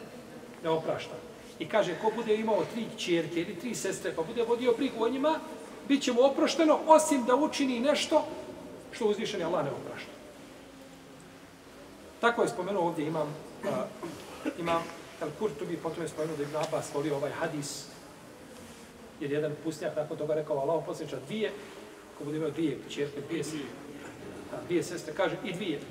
ne 0.63 0.69
oprašta. 0.69 1.15
I 1.59 1.67
kaže, 1.67 1.95
ko 2.01 2.11
bude 2.15 2.35
imao 2.35 2.65
tri 2.73 2.85
čerke 2.97 3.41
ili 3.41 3.55
tri 3.59 3.75
sestre, 3.75 4.13
pa 4.15 4.23
bude 4.23 4.43
vodio 4.43 4.73
brigu 4.77 5.03
o 5.03 5.09
njima, 5.09 5.39
bit 5.87 6.03
će 6.03 6.13
mu 6.13 6.23
oprošteno, 6.23 6.79
osim 6.87 7.25
da 7.25 7.35
učini 7.35 7.79
nešto 7.79 8.25
što 8.91 9.05
uzvišen 9.05 9.39
je 9.39 9.45
Allah 9.45 9.65
ne 9.65 9.71
oprašta. 9.71 10.11
Tako 12.21 12.41
je 12.41 12.49
spomenuo 12.49 12.87
ovdje 12.87 13.07
imam, 13.07 13.35
uh, 13.63 13.69
imam 14.59 14.83
El 15.21 15.29
Kurtubi, 15.39 15.77
potom 15.77 16.03
je 16.03 16.09
spomenuo 16.09 16.37
da 16.37 16.43
Ibn 16.43 16.55
Abbas 16.55 16.93
volio 16.93 17.15
ovaj 17.15 17.31
hadis, 17.31 17.85
jer 19.19 19.31
jedan 19.31 19.55
pustnjak 19.63 19.95
nakon 19.95 20.17
toga 20.17 20.33
rekao, 20.33 20.59
Allah 20.59 20.83
posljednča 20.85 21.17
dvije, 21.27 21.51
ko 22.17 22.24
bude 22.24 22.38
imao 22.38 22.50
dvije 22.50 22.79
čerke, 22.89 23.22
dvije, 23.29 23.43
sestre, 23.43 23.69
dvije 24.67 24.84
sestre, 24.84 25.13
kaže 25.13 25.38
i 25.43 25.53
dvije. 25.53 25.81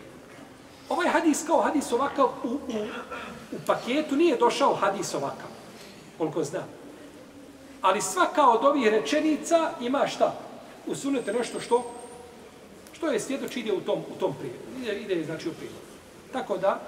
Ovaj 0.89 1.09
hadis 1.09 1.45
kao 1.47 1.63
hadis 1.63 1.93
ovakav 1.93 2.29
u, 2.45 2.49
u, 2.49 2.87
u 3.53 3.57
paketu 3.67 4.17
nije 4.17 4.37
došao 4.37 4.75
hadis 4.75 5.15
ovakav, 5.15 5.49
koliko 6.19 6.45
znam. 6.45 6.69
Ali 7.81 8.03
svaka 8.03 8.49
od 8.49 8.65
ovih 8.65 8.89
rečenica 8.89 9.71
ima 9.81 10.07
šta? 10.07 10.35
U 10.87 10.93
Usunete 10.93 11.33
nešto 11.33 11.61
što 11.61 11.95
što 13.05 13.13
je 13.13 13.21
svjedoč 13.21 13.57
ide 13.57 13.73
u 13.73 13.81
tom, 13.81 13.99
u 13.99 14.19
tom 14.19 14.35
prijedu. 14.39 14.59
Ide, 14.81 15.15
ide 15.15 15.25
znači 15.25 15.49
u 15.49 15.53
prijedu. 15.53 15.77
Tako 16.33 16.57
da, 16.57 16.81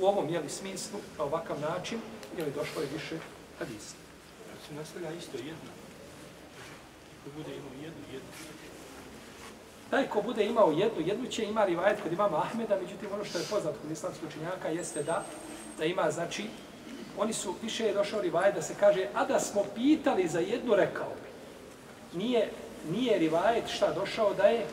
u 0.00 0.06
ovom 0.06 0.28
jeli, 0.28 0.48
smislu, 0.48 0.98
na 1.18 1.24
ovakav 1.24 1.60
način, 1.60 1.98
jeli, 2.38 2.52
došlo 2.52 2.82
je 2.82 2.88
više 2.92 3.18
hadisa. 3.58 3.94
Se 4.68 4.74
nastavlja 4.74 5.12
isto 5.12 5.36
jedno. 5.36 5.70
Znači, 6.54 7.12
ako 7.20 7.30
bude 7.36 7.56
imao 7.56 7.74
jednu, 7.84 8.04
jednu. 8.12 8.28
Taj 9.90 10.08
ko 10.08 10.22
bude 10.22 10.44
imao 10.44 10.70
jednu, 10.70 11.00
jednu 11.06 11.26
će 11.26 11.44
ima 11.44 11.64
rivajet 11.64 12.02
kod 12.02 12.12
imama 12.12 12.36
Ahmeda, 12.36 12.78
međutim 12.82 13.08
ono 13.14 13.24
što 13.24 13.38
je 13.38 13.44
poznat 13.50 13.74
kod 13.82 13.90
islamskog 13.90 14.28
učenjaka 14.28 14.68
jeste 14.68 15.02
da, 15.02 15.24
da 15.78 15.84
ima, 15.84 16.10
znači, 16.10 16.44
oni 17.18 17.32
su, 17.32 17.54
više 17.62 17.86
je 17.86 17.94
došao 17.94 18.20
rivajet 18.20 18.54
da 18.54 18.62
se 18.62 18.74
kaže, 18.80 19.06
a 19.14 19.24
da 19.24 19.40
smo 19.40 19.62
pitali 19.74 20.28
za 20.28 20.38
jednu, 20.38 20.74
rekao 20.74 21.08
bi. 21.08 22.18
Nije, 22.18 22.50
nije 22.90 23.18
rivajet 23.18 23.64
šta 23.68 23.92
došao 23.92 24.34
da 24.34 24.42
je 24.42 24.66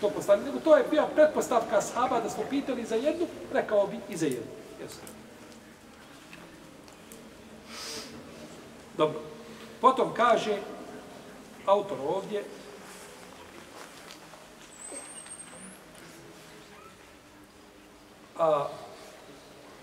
to 0.00 0.10
postavljeno, 0.10 0.48
nego 0.48 0.64
to 0.64 0.76
je 0.76 0.84
bio 0.90 1.06
pretpostavka 1.14 1.80
sahaba 1.80 2.20
da 2.20 2.30
smo 2.30 2.44
pitali 2.50 2.84
za 2.84 2.94
jednu, 2.94 3.26
rekao 3.52 3.86
bi 3.86 3.98
i 4.08 4.16
za 4.16 4.26
jednu. 4.26 4.52
Jesu. 4.82 4.98
Dobro. 8.96 9.20
Potom 9.80 10.14
kaže 10.14 10.56
autor 11.66 11.98
ovdje, 12.08 12.44
A, 18.38 18.68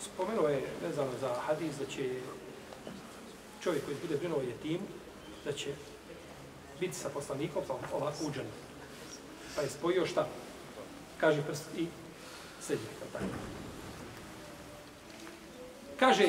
spomenuo 0.02 0.48
je 0.48 0.62
vezano 0.82 1.12
za 1.22 1.36
hadis 1.48 1.76
da 1.80 1.86
će 1.86 2.10
čovjek 3.64 3.86
koji 3.86 3.98
bude 4.02 4.18
brinuo 4.18 4.42
jetimu, 4.42 4.88
da 5.46 5.52
će 5.54 5.74
biti 6.80 6.96
sa 6.96 7.10
poslanikom, 7.10 7.64
pa 7.68 7.74
ovako 7.96 8.26
uđen. 8.28 8.46
Pa 9.56 9.62
je 9.62 9.70
spojio 9.70 10.06
šta? 10.06 10.28
Kaže 11.20 11.42
prst 11.42 11.64
i 11.78 11.88
sedi. 12.62 12.82
Kaže, 16.00 16.24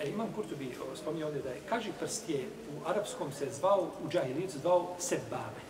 e, 0.00 0.08
imam 0.08 0.32
Kurtubi 0.32 0.74
spominio 0.94 1.26
ovdje 1.26 1.42
da 1.42 1.50
je, 1.50 1.60
kaže 1.68 1.90
prst 2.00 2.28
je 2.28 2.48
u 2.74 2.88
arapskom 2.88 3.32
se 3.32 3.50
zvao, 3.52 3.90
u 4.04 4.08
džahilicu 4.08 4.58
zvao 4.58 4.96
sebabe, 4.98 5.62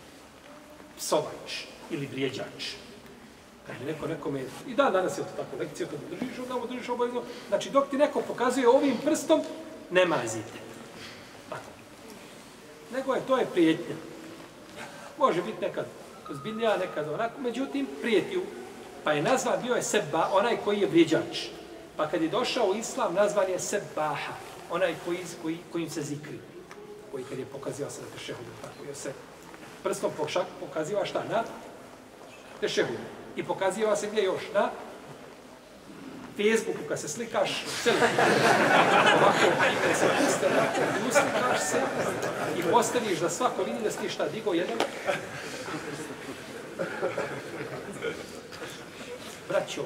psovač 0.97 1.65
ili 1.91 2.07
vrijeđač. 2.07 2.73
Kaže 3.67 3.85
neko 3.85 4.07
nekome, 4.07 4.43
i 4.67 4.75
da, 4.75 4.89
danas 4.89 5.17
je 5.17 5.23
to 5.23 5.29
tako, 5.37 5.57
lekcija 5.59 5.87
kad 5.89 5.99
držiš, 6.09 6.39
onda 6.39 6.55
mu 6.55 6.67
držiš 6.67 6.89
obavezno. 6.89 7.21
Znači, 7.47 7.69
dok 7.69 7.89
ti 7.89 7.97
neko 7.97 8.21
pokazuje 8.21 8.69
ovim 8.69 8.97
prstom, 9.05 9.41
ne 9.91 10.05
mazite. 10.05 10.59
Tako. 11.49 11.69
Nego 12.93 13.13
je, 13.13 13.21
to 13.27 13.37
je 13.37 13.45
prijetnja. 13.45 13.95
Može 15.17 15.41
biti 15.41 15.61
nekad 15.61 15.85
ozbiljnija, 16.29 16.77
nekad 16.77 17.09
onako, 17.09 17.41
međutim, 17.41 17.87
prijetju. 18.01 18.41
Pa 19.03 19.11
je 19.11 19.21
nazvan, 19.21 19.61
bio 19.61 19.75
je 19.75 19.83
seba, 19.83 20.29
onaj 20.33 20.57
koji 20.63 20.79
je 20.79 20.87
vrijeđač. 20.87 21.47
Pa 21.97 22.07
kad 22.07 22.21
je 22.21 22.29
došao 22.29 22.67
u 22.67 22.75
islam, 22.75 23.13
nazvan 23.13 23.49
je 23.49 23.59
sebaha, 23.59 24.33
onaj 24.71 24.95
koji, 25.05 25.19
koji, 25.41 25.57
kojim 25.71 25.89
se 25.89 26.01
zikri. 26.01 26.39
Koji 27.11 27.23
kad 27.23 27.39
je 27.39 27.45
pokazio 27.45 27.89
se 27.89 28.01
na 28.01 28.07
tešehudu, 28.17 28.49
tako 28.61 28.89
je 28.89 28.95
se 28.95 29.13
prstom 29.83 30.11
pokaziva 30.59 31.05
šta? 31.05 31.23
Na 31.29 31.43
tešehudu 32.61 33.22
i 33.35 33.43
pokaziva 33.43 33.95
se 33.95 34.07
gdje 34.07 34.23
još, 34.23 34.41
na 34.53 34.69
Facebooku 36.37 36.79
kad 36.87 36.99
se 36.99 37.07
slikaš, 37.07 37.65
ovako, 39.17 39.45
ime 39.85 39.95
se 39.95 40.05
puste, 40.19 40.47
uslikaš 41.09 41.59
se 41.59 41.81
i 42.59 42.71
postaviš 42.71 43.19
da 43.19 43.29
svako 43.29 43.63
vidi 43.63 43.79
da 43.83 43.91
si 43.91 44.09
šta 44.09 44.27
digo 44.27 44.53
jedan. 44.53 44.77
Braćo, 49.49 49.81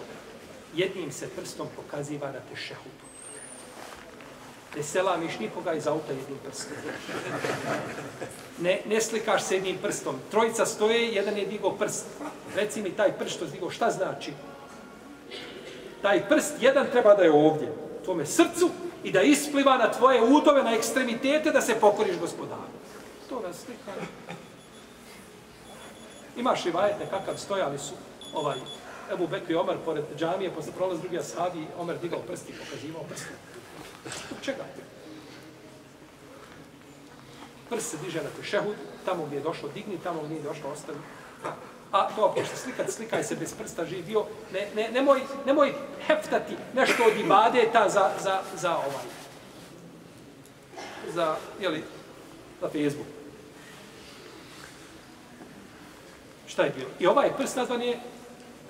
jednim 0.76 1.12
se 1.12 1.30
prstom 1.30 1.68
pokaziva 1.76 2.32
na 2.32 2.40
tešehudu. 2.40 3.08
Ne 4.78 4.84
selamiš 4.84 5.40
nikoga 5.40 5.74
iz 5.74 5.88
auta 5.88 6.14
jednim 6.14 6.38
prstom. 6.46 6.78
Ne, 8.60 8.82
ne 8.86 9.02
slikaš 9.02 9.44
se 9.44 9.56
jednim 9.56 9.78
prstom. 9.82 10.16
Trojica 10.32 10.66
stoje, 10.66 11.08
jedan 11.08 11.38
je 11.38 11.46
digao 11.46 11.72
prst. 11.72 12.06
Reci 12.56 12.82
mi 12.82 12.92
taj 12.92 13.18
prst 13.18 13.36
što 13.36 13.46
je 13.46 13.52
digao, 13.52 13.70
šta 13.70 13.92
znači? 13.92 14.34
Taj 16.02 16.30
prst, 16.30 16.54
jedan 16.62 16.88
treba 16.92 17.16
da 17.16 17.24
je 17.24 17.32
ovdje, 17.32 17.72
u 18.02 18.06
tvome 18.06 18.26
srcu, 18.26 18.70
i 19.04 19.12
da 19.12 19.22
ispliva 19.22 19.78
na 19.78 19.92
tvoje 19.92 20.22
udove, 20.22 20.64
na 20.64 20.72
ekstremitete, 20.76 21.52
da 21.52 21.62
se 21.62 21.80
pokoriš 21.80 22.20
gospodaru. 22.20 22.78
To 23.30 23.40
nas 23.48 23.56
slika. 23.66 23.92
Imaš 26.38 26.66
i 26.66 26.72
vajete 26.72 27.08
kakav 27.10 27.38
stojali 27.38 27.78
su 27.78 27.94
ovaj 28.34 28.58
Ebu 29.14 29.28
Bekri 29.28 29.56
Omer 29.56 29.78
pored 29.86 30.04
džamije, 30.18 30.52
posle 30.52 30.72
prolaz 30.72 31.00
drugi 31.00 31.20
ashabi, 31.20 31.68
Omer 31.80 31.98
digao 32.02 32.20
prsti, 32.20 32.54
pokazivao 32.54 33.04
prsti. 33.04 33.34
Zbog 34.08 34.40
čega? 34.42 34.66
Prst 37.70 37.92
se 37.92 37.98
diže 37.98 38.24
na 38.24 38.30
tešehud, 38.30 38.76
tamo 39.06 39.26
gdje 39.26 39.38
je 39.38 39.44
došlo 39.44 39.70
digni, 39.70 39.98
tamo 40.04 40.22
gdje 40.22 40.36
je 40.36 40.42
došlo 40.42 40.70
ostavi. 40.70 41.00
A 41.92 42.10
to 42.16 42.26
ako 42.26 42.46
se 42.46 42.58
slikati, 42.58 42.92
slikaj 42.92 43.24
se 43.24 43.36
bez 43.36 43.54
prsta 43.54 43.86
živio, 43.86 44.26
ne, 44.54 44.68
ne, 44.76 44.90
nemoj, 44.92 45.22
nemoj 45.46 45.74
heftati 46.08 46.56
nešto 46.74 47.04
od 47.04 47.18
ibadeta 47.20 47.90
za, 47.90 48.12
za, 48.24 48.42
za 48.56 48.78
ovaj. 48.78 49.06
Za, 51.14 51.36
jeli, 51.62 51.84
za 52.62 52.68
Facebook. 52.68 53.08
Šta 56.48 56.64
je 56.64 56.70
bilo? 56.70 56.90
I 57.00 57.08
ovaj 57.08 57.38
prst 57.38 57.56
nazvan 57.56 57.82
je, 57.82 58.00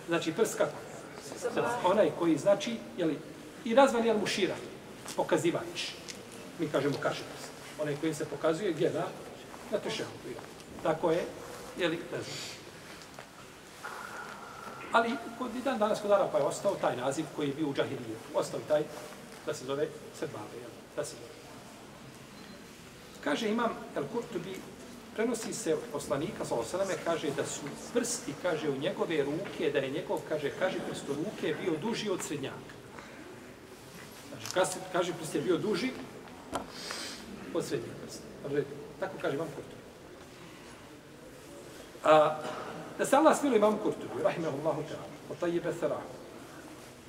znači 0.07 0.33
prst 0.33 0.57
kako? 0.57 0.71
Onaj 1.83 2.11
koji 2.19 2.37
znači, 2.37 2.77
jeli, 2.97 3.19
i 3.65 3.73
nazvan 3.73 4.05
je 4.05 4.13
mušira, 4.13 4.55
pokazivač. 5.15 5.91
Mi 6.59 6.69
kažemo 6.69 6.97
kaži 7.01 7.21
prst. 7.33 7.51
Onaj 7.81 7.95
koji 8.01 8.13
se 8.13 8.25
pokazuje 8.25 8.73
gdje 8.73 8.89
na, 8.89 9.05
na 9.71 9.77
tešehu. 9.77 10.11
Tako 10.83 11.11
je, 11.11 11.25
jeli, 11.77 11.95
ne 11.95 12.21
znam. 12.21 12.57
Ali 14.91 15.11
kod 15.37 15.55
i 15.55 15.61
dan 15.61 15.77
danas 15.79 16.01
kod 16.01 16.11
Arapa 16.11 16.37
je 16.37 16.43
ostao 16.43 16.75
taj 16.75 16.95
naziv 16.97 17.25
koji 17.35 17.47
je 17.47 17.53
bio 17.53 17.67
u 17.67 17.73
Džahilijetu. 17.73 18.27
Ostao 18.33 18.59
taj 18.67 18.83
da 19.45 19.53
se 19.53 19.65
zove 19.65 19.87
srbave, 20.19 20.57
jel? 20.61 20.69
Da 20.95 21.05
se 21.05 21.15
zove. 21.15 21.37
Kaže 23.23 23.49
imam 23.49 23.71
El 23.95 24.03
Kurtubi, 24.13 24.55
prenosi 25.15 25.53
se 25.53 25.73
od 25.73 25.79
poslanika, 25.91 26.45
sa 26.45 26.55
osaleme, 26.55 26.93
kaže 27.03 27.31
da 27.31 27.45
su 27.45 27.61
prsti, 27.93 28.33
kaže, 28.41 28.69
u 28.69 28.77
njegove 28.77 29.23
ruke, 29.23 29.71
da 29.71 29.79
je 29.79 29.91
njegov, 29.91 30.19
kaže, 30.29 30.51
kaže 30.59 30.79
prst 30.89 31.03
ruke 31.07 31.55
bio 31.61 31.77
duži 31.81 32.09
od 32.09 32.21
srednjaka. 32.23 32.76
Znači, 34.29 34.53
kaže, 34.53 34.71
kaže 34.91 35.13
prst 35.13 35.35
je 35.35 35.41
bio 35.41 35.57
duži 35.57 35.91
od 37.53 37.65
srednjeg 37.65 37.91
prsta. 38.03 38.23
Tako 38.99 39.13
kaže 39.21 39.37
vam 39.37 39.47
Kurtubi. 39.47 39.81
A, 42.03 42.41
Da 42.97 43.05
se 43.05 43.15
Allah 43.15 43.37
smiluje 43.37 43.57
imam 43.57 43.77
Kurtubi, 43.77 44.23
rahimahullahu 44.23 44.81
ta'ala, 44.81 45.05
o 45.29 45.35
tajjebe 45.39 45.73
sarahu. 45.79 46.09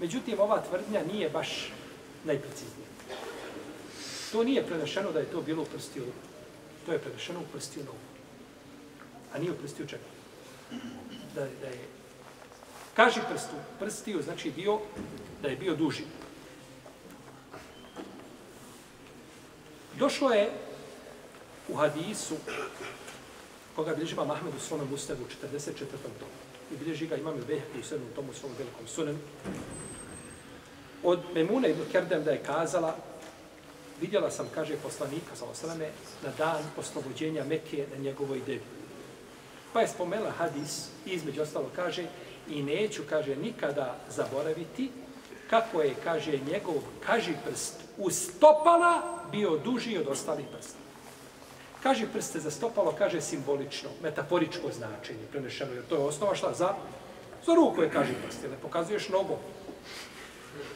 Međutim, 0.00 0.40
ova 0.40 0.60
tvrdnja 0.60 1.00
nije 1.12 1.30
baš 1.30 1.72
najpreciznija. 2.25 2.88
To 4.32 4.44
nije 4.44 4.66
prenešeno 4.66 5.12
da 5.12 5.18
je 5.18 5.32
to 5.32 5.42
bilo 5.42 5.62
u 5.62 5.66
prstiju 5.66 6.04
To 6.87 6.92
je 6.92 6.98
prenešeno 6.98 7.40
u 7.40 7.52
prstiju 7.52 7.84
nogu. 7.84 8.08
A 9.34 9.38
nije 9.38 9.52
u 9.52 9.56
prstiju 9.56 9.87
čega? 9.87 10.08
Da, 11.34 11.40
da 11.40 11.66
je... 11.66 11.84
Kaži 12.94 13.20
prstu, 13.30 13.56
prstiju 13.78 14.22
znači 14.22 14.50
bio, 14.50 14.80
da 15.42 15.48
je 15.48 15.56
bio 15.56 15.75
duži. 15.75 16.04
Došlo 19.99 20.31
je 20.31 20.50
u 21.69 21.75
hadisu 21.75 22.35
koga 23.76 23.95
bilježi 23.95 24.14
imam 24.14 24.30
Ahmed 24.30 24.54
u 24.56 24.61
svome 24.61 24.84
Mustavu 24.84 25.19
u 25.23 25.47
44. 25.47 25.73
tomu. 26.00 26.32
I 26.73 26.76
bilježi 26.76 27.06
ga 27.06 27.17
imam 27.17 27.39
Ilbehti 27.39 27.78
u 27.78 27.82
7. 27.82 27.99
tomu 28.15 28.30
u 28.30 28.34
svom 28.34 28.52
velikom 28.58 28.87
sunenu. 28.87 29.19
Od 31.02 31.21
Memune 31.34 31.71
ibn 31.71 31.82
Kerdem 31.93 32.25
da 32.25 32.30
je 32.30 32.43
kazala, 32.43 32.97
vidjela 34.00 34.30
sam, 34.30 34.47
kaže 34.54 34.76
poslanika, 34.82 35.37
sa 35.37 35.45
osrame, 35.45 35.89
na 36.25 36.30
dan 36.39 36.63
oslobođenja 36.76 37.45
Mekije 37.45 37.87
na 37.97 37.97
njegovoj 37.97 38.41
devi. 38.47 38.63
Pa 39.73 39.80
je 39.80 39.89
spomela 39.89 40.30
hadis 40.30 40.87
i 41.06 41.11
između 41.11 41.43
ostalo 41.43 41.71
kaže, 41.76 42.06
i 42.49 42.63
neću, 42.63 43.02
kaže, 43.08 43.37
nikada 43.37 43.97
zaboraviti 44.08 44.91
kako 45.50 45.82
je, 45.82 45.95
kaže, 46.04 46.39
njegov 46.52 46.76
kaži 47.06 47.32
prst 47.45 47.75
u 47.97 48.11
stopala 48.11 49.18
bio 49.32 49.56
duži 49.56 49.99
od 49.99 50.08
ostalih 50.08 50.47
prsta. 50.56 50.78
Kaže 51.82 52.06
prste 52.12 52.41
za 52.41 52.50
stopalo, 52.50 52.95
kaže 52.99 53.21
simbolično, 53.21 53.88
metaforičko 54.02 54.71
značenje, 54.73 55.30
prenešeno, 55.30 55.73
jer 55.73 55.84
to 55.88 55.95
je 55.95 56.00
osnova 56.00 56.34
šta? 56.34 56.52
Za, 56.52 56.75
za 57.47 57.54
ruku 57.54 57.82
je, 57.82 57.91
kaže 57.91 58.14
prste, 58.26 58.49
ne 58.49 58.56
pokazuješ 58.62 59.08
nogom. 59.08 59.36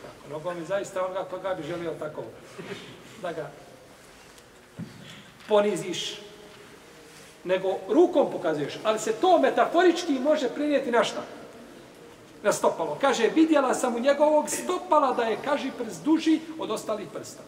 Tako, 0.03 0.31
nogom 0.31 0.59
je 0.59 0.65
zaista 0.65 1.05
onoga 1.05 1.25
koga 1.25 1.55
bi 1.55 1.62
želio 1.62 1.95
tako, 1.99 2.23
da 3.23 3.33
ga 3.33 3.51
poniziš, 5.49 6.21
nego 7.45 7.79
rukom 7.88 8.33
pokazuješ, 8.33 8.79
ali 8.85 8.99
se 8.99 9.12
to 9.12 9.38
metaforički 9.38 10.12
može 10.12 10.49
prenijeti 10.49 10.91
na 10.91 11.05
šta? 11.05 11.23
Na 12.43 12.53
stopalo. 12.53 12.99
Kaže, 13.01 13.31
vidjela 13.35 13.75
sam 13.75 13.97
u 13.97 14.01
njegovog 14.01 14.51
stopala 14.51 15.12
da 15.12 15.23
je, 15.23 15.38
kaže, 15.45 15.71
prst 15.79 16.05
duži 16.05 16.41
od 16.59 16.71
ostalih 16.71 17.09
prsta. 17.15 17.43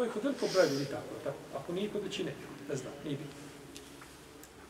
To 0.00 0.04
je 0.04 0.10
kod 0.10 0.24
velikog 0.24 0.48
broja 0.52 0.66
ljudi 0.66 0.84
tako, 0.84 1.14
tako. 1.24 1.36
Ako 1.56 1.72
nije 1.72 1.90
kod 1.90 2.02
većine, 2.02 2.32
ne 2.68 2.76
znam, 2.76 2.92
nije 3.04 3.16
bitno. 3.16 3.40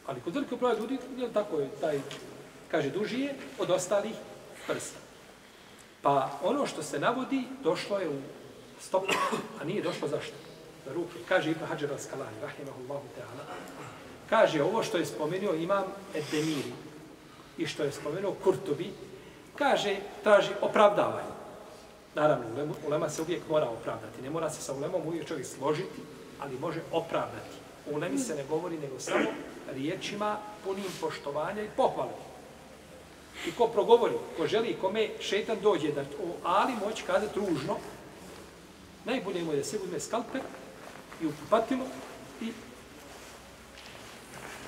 Ali 0.07 0.21
kod 0.21 0.35
velikog 0.35 0.59
broja 0.59 0.79
ljudi, 0.79 0.99
je 1.17 1.33
tako 1.33 1.59
je, 1.59 1.69
taj, 1.81 2.01
kaže, 2.71 2.91
duži 2.91 3.21
je 3.21 3.35
od 3.59 3.71
ostalih 3.71 4.15
prsta. 4.67 4.99
Pa 6.03 6.39
ono 6.43 6.67
što 6.67 6.83
se 6.83 6.99
navodi, 6.99 7.45
došlo 7.63 7.99
je 7.99 8.09
u 8.09 8.19
stopu, 8.81 9.15
a 9.61 9.65
nije 9.65 9.83
došlo 9.83 10.09
zašto? 10.09 10.35
Za 10.87 10.93
ruke. 10.93 11.19
Kaže 11.29 11.51
Ibn 11.51 11.65
Hajar 11.65 11.91
al-Skalani, 11.91 12.41
rahimahullahu 12.43 13.07
ta'ala, 13.19 13.45
kaže 14.31 14.63
ovo 14.63 14.83
što 14.83 14.99
je 14.99 15.07
spomenuo 15.07 15.55
imam 15.55 15.85
Edemiri 16.15 16.73
i 17.59 17.67
što 17.67 17.83
je 17.83 17.93
spomenuo 17.93 18.35
Kurtobi, 18.45 18.91
kaže, 19.57 19.97
traži 20.23 20.51
opravdavanje. 20.61 21.40
Naravno, 22.15 22.75
ulema 22.87 23.09
se 23.09 23.23
uvijek 23.23 23.43
mora 23.49 23.69
opravdati. 23.69 24.23
Ne 24.23 24.31
mora 24.31 24.51
se 24.51 24.63
sa 24.63 24.73
ulemom 24.73 25.03
uvijek 25.07 25.29
čovjek 25.29 25.47
složiti, 25.47 26.01
ali 26.41 26.59
može 26.59 26.81
opravdati. 26.93 27.57
U 27.91 27.97
ulemi 27.97 28.19
se 28.19 28.35
ne 28.35 28.45
govori 28.45 28.79
nego 28.79 29.01
samo 29.01 29.27
riječima 29.75 30.39
punim 30.65 30.85
poštovanja 31.01 31.63
i 31.63 31.71
pohvale. 31.77 32.13
I 33.47 33.53
ko 33.53 33.69
progovori, 33.69 34.15
ko 34.37 34.47
želi, 34.47 34.77
kome 34.81 35.09
šetan 35.21 35.59
dođe 35.63 35.93
da 35.93 36.01
o 36.01 36.37
Ali 36.45 36.73
moći 36.87 37.03
kazati 37.03 37.41
ružno, 37.41 37.77
najbolje 39.05 39.45
mu 39.45 39.53
je 39.53 39.57
da 39.57 39.65
se 39.65 39.79
uzme 39.85 40.01
skalper 40.01 40.41
i 41.23 41.27
upatilo 41.27 41.85
i 42.41 42.53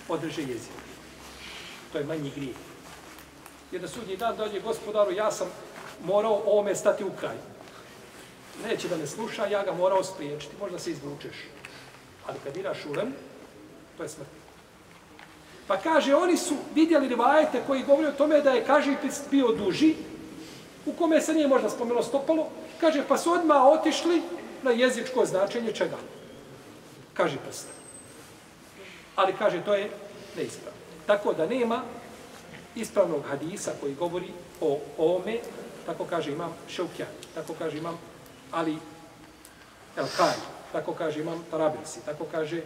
održe 0.09 0.43
jezik. 0.43 0.73
To 1.93 1.99
je 1.99 2.05
manji 2.05 2.31
grijeh. 2.31 2.57
Jer 3.73 3.81
da 3.83 3.89
sudnji 3.89 4.17
dan 4.17 4.37
dođe 4.37 4.61
gospodaru, 4.61 5.13
ja 5.13 5.33
sam 5.33 5.49
morao 6.05 6.43
ovome 6.47 6.75
stati 6.75 7.05
u 7.05 7.11
kraj. 7.21 7.37
Neće 8.65 8.89
da 8.89 8.97
me 8.97 9.07
sluša, 9.07 9.47
ja 9.47 9.65
ga 9.65 9.73
morao 9.73 10.05
spriječiti. 10.05 10.57
Možda 10.61 10.79
se 10.79 10.91
izvučeš. 10.91 11.37
Ali 12.27 12.39
kad 12.45 12.57
iraš 12.57 12.87
ulem, 12.87 13.15
to 13.97 14.03
je 14.03 14.09
smrt. 14.09 14.29
Pa 15.67 15.77
kaže, 15.77 16.15
oni 16.15 16.37
su 16.37 16.55
vidjeli 16.75 17.09
rivajete 17.09 17.63
koji 17.67 17.83
govori 17.83 18.09
o 18.09 18.13
tome 18.13 18.41
da 18.41 18.51
je 18.51 18.65
kaži 18.65 18.97
bio 19.31 19.49
duži, 19.49 19.95
u 20.87 20.93
kome 20.93 21.21
se 21.21 21.35
nije 21.35 21.49
možda 21.49 21.71
spomenuo 21.71 22.03
stopalo, 22.03 22.49
kaže, 22.81 23.05
pa 23.09 23.19
su 23.19 23.33
odmah 23.33 23.63
otišli 23.63 24.23
na 24.63 24.71
jezičko 24.71 25.27
značenje 25.27 25.73
čega? 25.73 25.97
Kaži 27.15 27.37
prst. 27.45 27.67
Ali 29.17 29.33
kaže, 29.39 29.65
to 29.65 29.75
je 29.75 29.91
neispravno. 30.37 30.79
Tako 31.07 31.33
da 31.33 31.47
nema 31.47 31.83
ispravnog 32.75 33.23
hadisa 33.29 33.71
koji 33.81 33.95
govori 33.95 34.29
o 34.61 34.79
ome 34.99 35.39
tako 35.87 36.05
kaže 36.05 36.33
imam 36.33 36.53
Šaukjan, 36.69 37.09
tako 37.35 37.55
kaže 37.59 37.79
imam 37.79 37.99
Ali 38.51 38.77
El 39.97 40.07
Kaj, 40.17 40.35
tako 40.73 40.93
kaže 40.93 41.21
imam 41.21 41.45
Tarabisi, 41.51 42.01
tako 42.05 42.25
kaže 42.33 42.63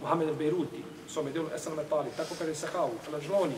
Mohamed 0.00 0.36
Beiruti, 0.38 0.84
svome 1.08 1.30
delu 1.30 1.48
Esan 1.54 1.74
Metali, 1.74 2.10
tako 2.16 2.34
kaže 2.38 2.54
Sahavu, 2.54 2.92
Lađloni 3.12 3.54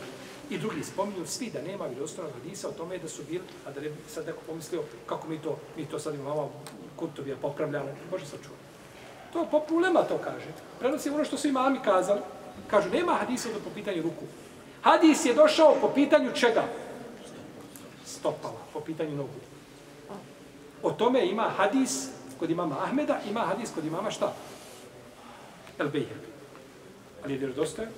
i 0.49 0.57
drugi 0.57 0.83
spominju 0.83 1.25
svi 1.25 1.49
da 1.49 1.61
nema 1.61 1.85
vjerodostojnog 1.85 2.33
hadisa 2.33 2.67
o 2.67 2.71
tome 2.71 2.97
da 2.97 3.07
su 3.07 3.23
bili, 3.29 3.43
a 3.67 3.71
da 3.71 3.81
ne 3.81 3.89
bi 3.89 3.95
sad 4.09 4.25
neko 4.25 4.39
pomislio 4.47 4.83
kako 5.05 5.27
mi 5.27 5.41
to, 5.41 5.57
mi 5.77 5.85
to 5.85 5.99
sad 5.99 6.15
imamo 6.15 6.51
kutubija 6.95 7.35
popravljano, 7.41 7.89
može 8.11 8.25
se 8.25 8.37
čuti. 8.37 8.61
To 9.33 9.47
po 9.51 9.59
problema 9.59 10.03
to 10.03 10.17
kaže. 10.17 10.47
Prenosi 10.79 11.09
ono 11.09 11.25
što 11.25 11.37
su 11.37 11.47
imami 11.47 11.79
kazali. 11.85 12.19
Kažu, 12.67 12.89
nema 12.89 13.13
hadisa 13.13 13.49
do 13.49 13.59
po 13.63 13.69
pitanju 13.75 14.01
ruku. 14.01 14.25
Hadis 14.81 15.25
je 15.25 15.33
došao 15.33 15.75
po 15.81 15.89
pitanju 15.89 16.31
čega? 16.33 16.63
Stopala 18.11 18.61
po 18.73 18.79
pitanju 18.79 19.15
nogu. 19.15 19.39
O 20.83 20.91
tome 20.91 21.25
ima 21.25 21.49
hadis 21.57 22.09
kod 22.39 22.49
imama 22.49 22.75
Ahmeda, 22.83 23.19
ima 23.29 23.39
hadis 23.39 23.69
kod 23.75 23.85
imama 23.85 24.11
šta? 24.11 24.33
El 25.79 25.89
Bejhek. 25.89 26.17
Ali 27.23 27.33
je 27.33 27.39
vjerodostojan? 27.39 27.91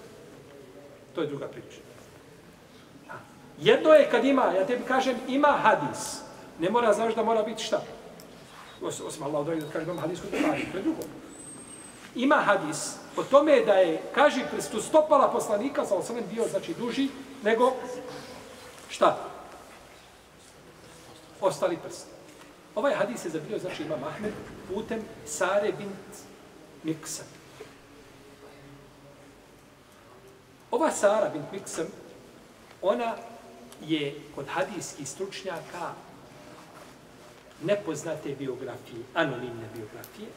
To 1.15 1.21
je 1.21 1.27
druga 1.27 1.47
priča. 1.47 1.77
Jedno 3.59 3.89
je 3.93 4.09
kad 4.09 4.25
ima, 4.25 4.43
ja 4.43 4.65
tebi 4.65 4.83
kažem, 4.83 5.17
ima 5.27 5.47
hadis. 5.47 6.21
Ne 6.59 6.69
mora 6.69 6.93
znaš 6.93 7.15
da 7.15 7.23
mora 7.23 7.43
biti 7.43 7.63
šta? 7.63 7.81
Os, 8.81 9.01
osim 9.01 9.23
Allah 9.23 9.41
odredi 9.41 9.61
da 9.61 9.71
kaže 9.71 9.85
da 9.85 9.91
ima 9.91 10.01
hadis 10.01 10.19
kod 10.21 10.29
Buhari, 10.31 10.67
to 10.71 10.77
je 10.77 10.83
drugo. 10.83 11.01
Ima 12.15 12.35
hadis 12.35 12.95
o 13.17 13.23
tome 13.23 13.61
da 13.65 13.73
je, 13.73 14.01
kaži, 14.15 14.41
prstu 14.51 14.81
stopala 14.81 15.31
poslanika, 15.31 15.85
sa 15.85 15.95
osam 15.95 16.15
bio, 16.33 16.47
znači, 16.47 16.73
duži, 16.73 17.07
nego, 17.43 17.73
šta? 18.89 19.32
Ostali 21.43 21.77
prsti. 21.77 22.11
Ovaj 22.75 22.93
hadis 22.95 23.25
je 23.25 23.29
zabio, 23.29 23.59
znači, 23.59 23.83
ima 23.83 23.95
Ahmed, 24.07 24.33
putem 24.67 25.01
Sare 25.25 25.71
bint 25.77 26.23
Miksa. 26.83 27.23
Ova 30.71 30.91
Sara 30.91 31.29
bint 31.29 31.51
Miksa, 31.51 31.83
ona 32.81 33.15
je 33.81 34.21
kod 34.35 34.45
hadijskih 34.47 35.09
stručnjaka 35.09 35.93
nepoznate 37.63 38.35
biografije, 38.35 39.03
anonimne 39.13 39.67
biografije, 39.75 40.27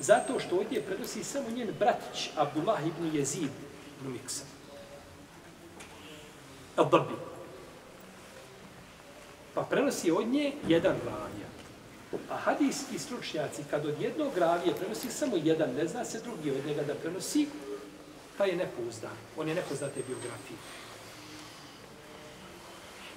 zato 0.00 0.40
što 0.40 0.56
ovdje 0.56 0.82
prenosi 0.82 1.24
samo 1.24 1.50
njen 1.50 1.74
bratić, 1.78 2.30
Abdullah 2.36 2.86
ibn 2.86 3.16
Jezid 3.16 3.50
ibn 4.00 4.12
Miksa. 4.12 4.44
Al-Dabi 6.76 7.31
Pa 9.54 9.62
prenosi 9.62 10.10
od 10.10 10.26
nje 10.26 10.52
jedan 10.68 10.96
ravija. 11.04 11.48
A 12.30 12.36
hadijski 12.36 12.98
stručnjaci, 12.98 13.62
kad 13.70 13.86
od 13.86 14.00
jednog 14.00 14.38
ravije 14.38 14.74
prenosi 14.74 15.10
samo 15.10 15.36
jedan, 15.36 15.70
ne 15.74 15.86
zna 15.86 16.04
se 16.04 16.20
drugi 16.20 16.50
od 16.50 16.66
njega 16.66 16.82
da 16.82 16.94
prenosi, 16.94 17.48
taj 18.38 18.48
je 18.48 18.56
nepouzdan. 18.56 19.16
On 19.36 19.48
je 19.48 19.54
nepoznate 19.54 20.02
biografije. 20.08 20.58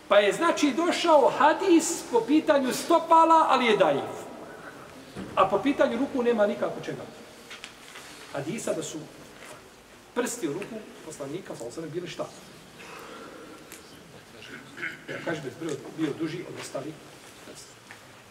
Pa 0.07 0.19
je 0.19 0.33
znači 0.33 0.73
došao 0.77 1.31
hadis 1.37 2.03
po 2.11 2.21
pitanju 2.21 2.73
stopala, 2.73 3.45
ali 3.49 3.65
je 3.65 3.77
dajiv. 3.77 4.15
A 5.35 5.47
po 5.49 5.59
pitanju 5.59 5.97
ruku 5.97 6.23
nema 6.23 6.47
nikako 6.47 6.81
čega. 6.85 7.01
Hadisa 8.33 8.73
da 8.73 8.83
su 8.83 8.97
prsti 10.15 10.47
u 10.47 10.53
ruku 10.53 10.75
poslanika, 11.05 11.55
sa 11.55 11.67
osam 11.67 11.89
bili 11.93 12.07
šta? 12.07 12.25
Ja 15.09 15.15
kaže 15.25 15.41
da 15.41 15.47
je 15.47 15.53
bio, 15.61 15.77
bio 15.97 16.13
duži 16.19 16.39
od 16.49 16.59
ostalih. 16.61 16.93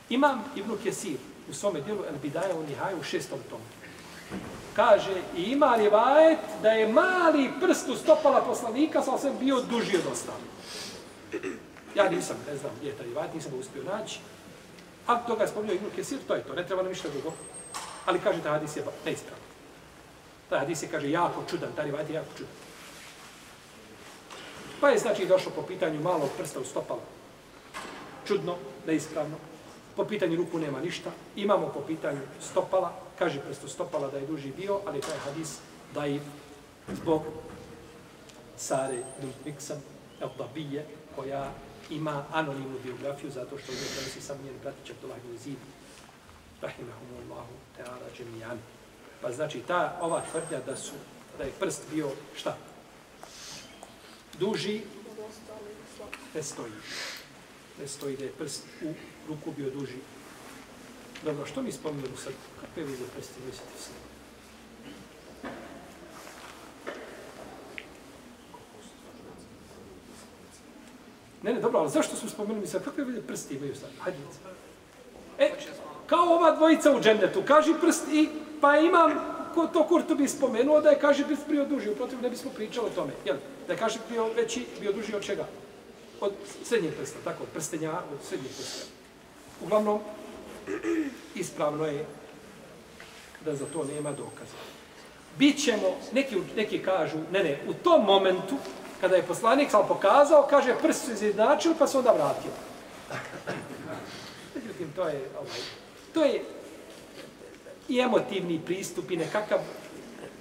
Imam 0.08 0.44
Ibn 0.56 0.76
Kesir 0.82 1.16
u 1.50 1.54
svome 1.54 1.80
dijelu 1.80 2.04
El 2.04 2.18
Bidaja 2.22 2.54
u 2.54 2.66
Nihaju 2.66 3.00
u 3.00 3.02
šestom 3.02 3.38
tomu. 3.50 3.62
Kaže, 4.76 5.22
i 5.36 5.42
ima 5.42 5.76
rivajet 5.76 6.38
da 6.62 6.70
je 6.70 6.88
mali 6.88 7.50
prst 7.60 7.88
u 7.88 7.96
stopala 7.96 8.42
poslanika, 8.42 9.02
sa 9.02 9.14
osam 9.14 9.38
bio 9.40 9.60
duži 9.60 9.96
od 9.96 10.12
ostalih. 10.12 10.46
Ja 11.94 12.10
nisam, 12.10 12.36
ne 12.50 12.56
znam 12.56 12.72
gdje 12.78 12.88
je 12.88 12.96
taj 12.96 13.06
rivajet, 13.06 13.34
nisam 13.34 13.52
ga 13.52 13.58
uspio 13.58 13.82
naći. 13.82 14.18
A 15.06 15.16
toga 15.16 15.42
je 15.42 15.48
spomnio 15.48 15.74
Ibn 15.74 15.90
Kesir, 15.96 16.18
to 16.28 16.34
je 16.34 16.42
to, 16.42 16.54
ne 16.54 16.66
treba 16.66 16.82
nam 16.82 16.92
ništa 16.92 17.08
drugo. 17.08 17.32
Ali 18.06 18.20
kaže, 18.20 18.42
taj 18.42 18.52
hadis 18.52 18.76
je 18.76 18.84
neispravan. 19.04 19.40
Taj 20.48 20.58
hadis 20.58 20.82
je, 20.82 20.88
kaže, 20.88 21.10
jako 21.10 21.44
čudan, 21.50 21.72
taj 21.76 21.84
rivajet 21.84 22.08
je 22.08 22.14
jako 22.14 22.30
čudan. 22.36 22.52
Pa 24.84 24.90
je, 24.90 24.98
znači, 24.98 25.26
došlo 25.26 25.52
po 25.56 25.62
pitanju 25.62 26.00
malog 26.00 26.28
prsta 26.38 26.60
u 26.60 26.64
stopalu. 26.64 27.00
Čudno, 28.26 28.56
neispravno. 28.86 29.36
Po 29.96 30.04
pitanju 30.04 30.36
ruku 30.36 30.58
nema 30.58 30.80
ništa. 30.80 31.10
Imamo 31.36 31.68
po 31.68 31.80
pitanju 31.80 32.20
stopala, 32.40 32.92
kaže 33.18 33.40
prstu 33.40 33.68
stopala 33.68 34.10
da 34.10 34.18
je 34.18 34.26
duži 34.26 34.52
bio, 34.56 34.80
ali 34.86 35.00
taj 35.00 35.18
hadis 35.18 35.58
da 35.94 36.04
je 36.04 36.20
zbog 36.92 37.22
Sare 38.56 39.02
Dultmiksam, 39.22 39.82
Elbabije, 40.20 40.86
koja 41.16 41.52
ima 41.90 42.24
anonimnu 42.32 42.78
biografiju 42.84 43.30
zato 43.30 43.58
što 43.58 43.72
je 43.72 43.78
prenosi 43.78 44.20
sam 44.20 44.36
njen 44.44 44.58
bratić 44.62 44.90
Abdullah 44.90 45.18
ibn 45.24 45.38
Zid 45.38 45.58
rahimahumullahu 46.62 47.54
ta'ala 47.78 48.16
džemijan. 48.16 48.58
Pa 49.22 49.32
znači 49.32 49.60
ta 49.60 49.98
ova 50.00 50.22
tvrdnja 50.30 50.60
da 50.66 50.76
su 50.76 50.94
da 51.38 51.44
je 51.44 51.52
prst 51.60 51.82
bio 51.90 52.10
šta? 52.36 52.56
Duži 54.38 54.80
ne 56.34 56.42
stoji. 56.42 56.72
Ne 57.80 57.88
stoji 57.88 58.16
da 58.16 58.24
je 58.24 58.30
prst 58.30 58.62
u 58.82 58.92
ruku 59.28 59.52
bio 59.56 59.70
duži. 59.70 59.96
Dobro, 61.24 61.46
što 61.46 61.62
mi 61.62 61.72
spominjamo 61.72 62.16
sad? 62.16 62.32
vi 62.76 62.82
vide 62.82 63.04
prsti 63.16 63.40
mislite 63.46 63.78
se? 63.78 63.90
Ne, 71.42 71.54
ne, 71.54 71.60
dobro, 71.60 71.80
ali 71.80 71.90
zašto 71.90 72.16
smo 72.16 72.28
spomenuli 72.28 72.66
sad? 72.66 72.84
Kakve 72.84 73.04
vidio 73.04 73.22
prsti 73.26 73.54
imaju 73.54 73.74
sad? 73.74 73.90
Hajde. 74.00 74.18
E, 75.38 75.50
kao 76.06 76.34
ova 76.34 76.56
dvojica 76.56 76.96
u 76.96 77.00
džennetu. 77.00 77.42
Kaži 77.46 77.74
prst 77.80 78.02
i, 78.12 78.28
pa 78.60 78.78
imam, 78.78 79.12
ko 79.54 79.66
to 79.66 79.86
Kurtu 79.88 80.14
bi 80.14 80.28
spomenuo 80.28 80.80
da 80.80 80.90
je 80.90 80.98
kaži 80.98 81.24
prst 81.24 81.46
priodužio, 81.46 81.76
duži. 81.76 81.90
Uprotiv 81.90 82.22
ne 82.22 82.30
bismo 82.30 82.50
pričali 82.50 82.86
o 82.86 82.94
tome. 82.94 83.12
Jel? 83.24 83.36
Da 83.66 83.72
je 83.72 83.78
bio 84.08 84.28
veći, 84.36 84.66
bio 84.80 84.92
duži 84.92 85.14
od 85.14 85.24
čega? 85.24 85.46
Od 86.20 86.32
srednjeg 86.64 86.94
prsta, 86.94 87.18
tako, 87.24 87.44
prstenja 87.52 87.92
od 87.92 88.26
srednjeg 88.28 88.52
prsta. 88.52 88.86
Uglavnom, 89.62 90.00
ispravno 91.34 91.86
je 91.86 92.06
da 93.44 93.56
za 93.56 93.66
to 93.72 93.84
nema 93.84 94.12
dokaza. 94.12 94.56
Bićemo, 95.38 95.96
neki, 96.12 96.36
neki 96.56 96.82
kažu, 96.82 97.18
ne, 97.32 97.44
ne, 97.44 97.58
u 97.68 97.74
tom 97.74 98.04
momentu, 98.04 98.54
kada 99.00 99.16
je 99.16 99.22
poslanik 99.22 99.70
sam 99.70 99.88
pokazao, 99.88 100.46
kaže, 100.50 100.74
prst 100.82 101.04
su 101.04 101.12
izjednačili, 101.12 101.74
pa 101.78 101.86
se 101.86 101.98
onda 101.98 102.12
vratio. 102.12 102.50
Međutim, 104.54 104.92
to 104.96 105.08
je, 105.08 105.28
ovaj, 105.38 105.60
to 106.14 106.24
je 106.24 106.42
i 107.88 108.00
emotivni 108.00 108.60
pristup 108.66 109.10
i 109.10 109.16
nekakav, 109.16 109.58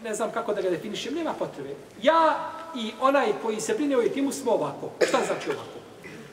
ne 0.03 0.13
znam 0.13 0.31
kako 0.31 0.53
da 0.53 0.61
ga 0.61 0.69
definišem, 0.69 1.13
nema 1.13 1.33
potrebe. 1.33 1.75
Ja 2.01 2.51
i 2.75 2.91
onaj 3.01 3.33
koji 3.41 3.61
se 3.61 3.73
brine 3.73 3.97
o 3.97 4.09
timu 4.09 4.31
smo 4.31 4.51
ovako. 4.51 4.91
Šta 5.07 5.19
znači 5.25 5.49
ovako? 5.49 5.79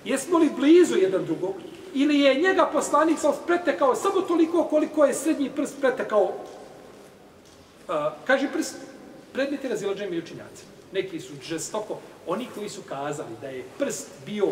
Jesmo 0.05 0.38
li 0.38 0.50
blizu 0.57 0.96
jedan 0.96 1.24
drugog? 1.24 1.55
Ili 1.94 2.20
je 2.20 2.35
njega 2.35 2.70
poslanik 2.72 3.18
sam 3.18 3.33
pretekao 3.46 3.94
samo 3.94 4.20
toliko 4.20 4.64
koliko 4.64 5.05
je 5.05 5.14
srednji 5.14 5.50
prst 5.50 5.81
pretekao? 5.81 6.22
Uh, 6.22 7.94
kaže 8.26 8.48
prst, 8.53 8.76
predmeti 9.33 9.68
razilađenja 9.68 10.16
i 10.16 10.18
učinjaci. 10.18 10.64
Neki 10.92 11.20
su 11.20 11.33
žestoko, 11.42 11.98
oni 12.26 12.48
koji 12.55 12.68
su 12.68 12.83
kazali 12.83 13.31
da 13.40 13.48
je 13.48 13.64
prst 13.79 14.09
bio 14.26 14.48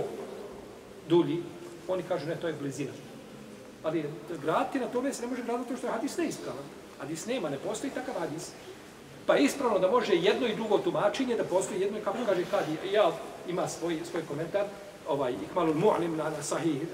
dulji, 1.09 1.43
oni 1.89 2.03
kažu 2.03 2.27
ne, 2.27 2.37
to 2.37 2.49
je 2.49 2.53
blizina. 2.61 2.93
Ali 3.83 4.05
graditi 4.43 4.79
na 4.79 4.87
tome 4.87 5.13
se 5.13 5.23
ne 5.23 5.29
može 5.29 5.43
graditi 5.43 5.71
to 5.71 5.77
što 5.77 5.87
je 5.87 5.93
hadis 5.93 6.17
neispravan. 6.17 6.65
Hadis 6.99 7.27
nema, 7.27 7.51
ne 7.51 7.59
postoji 7.59 7.93
takav 7.93 8.15
hadis. 8.19 8.51
Pa 9.29 9.35
je 9.35 9.45
ispravno 9.45 9.79
da 9.79 9.91
može 9.91 10.15
jedno 10.15 10.47
i 10.47 10.55
drugo 10.55 10.79
tumačenje, 10.79 11.37
da 11.37 11.45
postoji 11.45 11.81
jedno 11.81 11.99
i 11.99 12.03
kako 12.03 12.19
kaže 12.27 12.45
Kadi, 12.51 12.95
ja 12.95 13.13
ima 13.49 13.69
svoj, 13.69 13.99
svoj 14.11 14.23
komentar, 14.29 14.65
ovaj, 15.09 15.33
Ikmalul 15.33 15.75
mu'lim 15.75 16.17
na, 16.17 16.31
na 16.31 16.43
sahih, 16.43 16.83
e, 16.83 16.87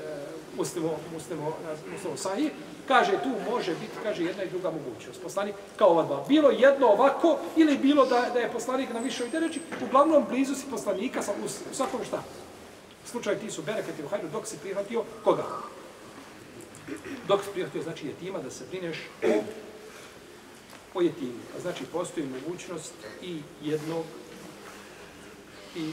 muslimo, 0.56 0.96
muslimo, 1.12 1.52
muslimo 1.92 2.16
sahih, 2.16 2.50
kaže 2.88 3.12
tu 3.22 3.50
može 3.50 3.70
biti, 3.70 3.92
kaže 4.02 4.24
jedna 4.24 4.42
i 4.42 4.50
druga 4.50 4.70
mogućnost. 4.70 5.22
Poslanik 5.22 5.54
kao 5.76 5.88
ova 5.88 6.02
dva. 6.02 6.24
Bilo 6.28 6.50
jedno 6.50 6.86
ovako 6.86 7.38
ili 7.56 7.78
bilo 7.78 8.06
da, 8.06 8.30
da 8.32 8.38
je 8.38 8.52
poslanik 8.52 8.92
na 8.92 9.00
višoj 9.00 9.28
reći, 9.32 9.60
uglavnom 9.86 10.24
blizu 10.28 10.54
si 10.54 10.66
poslanika 10.70 11.22
sa, 11.22 11.32
u, 11.32 11.44
u 11.44 11.74
svakom 11.74 12.00
šta. 12.06 12.22
Slučaj 13.06 13.38
ti 13.38 13.50
su 13.50 13.62
bereketi 13.62 14.02
u 14.02 14.08
hajdu 14.08 14.28
dok 14.32 14.46
si 14.46 14.58
prihvatio 14.58 15.04
koga? 15.24 15.44
Dok 17.28 17.44
si 17.44 17.50
prihvatio 17.52 17.82
znači 17.82 18.06
jetima 18.06 18.38
da 18.38 18.50
se 18.50 18.64
brineš 18.70 18.98
o, 19.22 19.42
o 20.94 21.02
jetimi. 21.02 21.40
A 21.50 21.54
pa 21.54 21.60
znači 21.60 21.84
postoji 21.92 22.26
mogućnost 22.26 22.94
i 23.22 23.40
jednog 23.62 24.04
i 25.76 25.92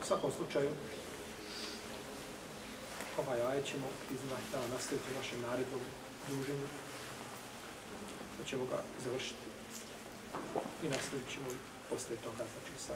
U 0.00 0.10
svakom 0.10 0.32
slučaju, 0.32 0.70
ovaj 3.18 3.40
ajet 3.42 3.66
ćemo 3.66 3.86
iznah 4.14 4.38
da 4.52 4.74
nastaviti 4.74 5.14
našem 5.18 5.40
narednom 5.40 5.80
druženju. 6.28 6.66
Da 8.38 8.44
ćemo 8.44 8.64
ga 8.64 8.82
završiti. 9.04 9.46
I 10.82 10.88
nastavit 10.88 11.24
ćemo 11.32 11.46
posle 11.90 12.16
toga, 12.16 12.44
znači 12.52 12.82
sa 12.86 12.94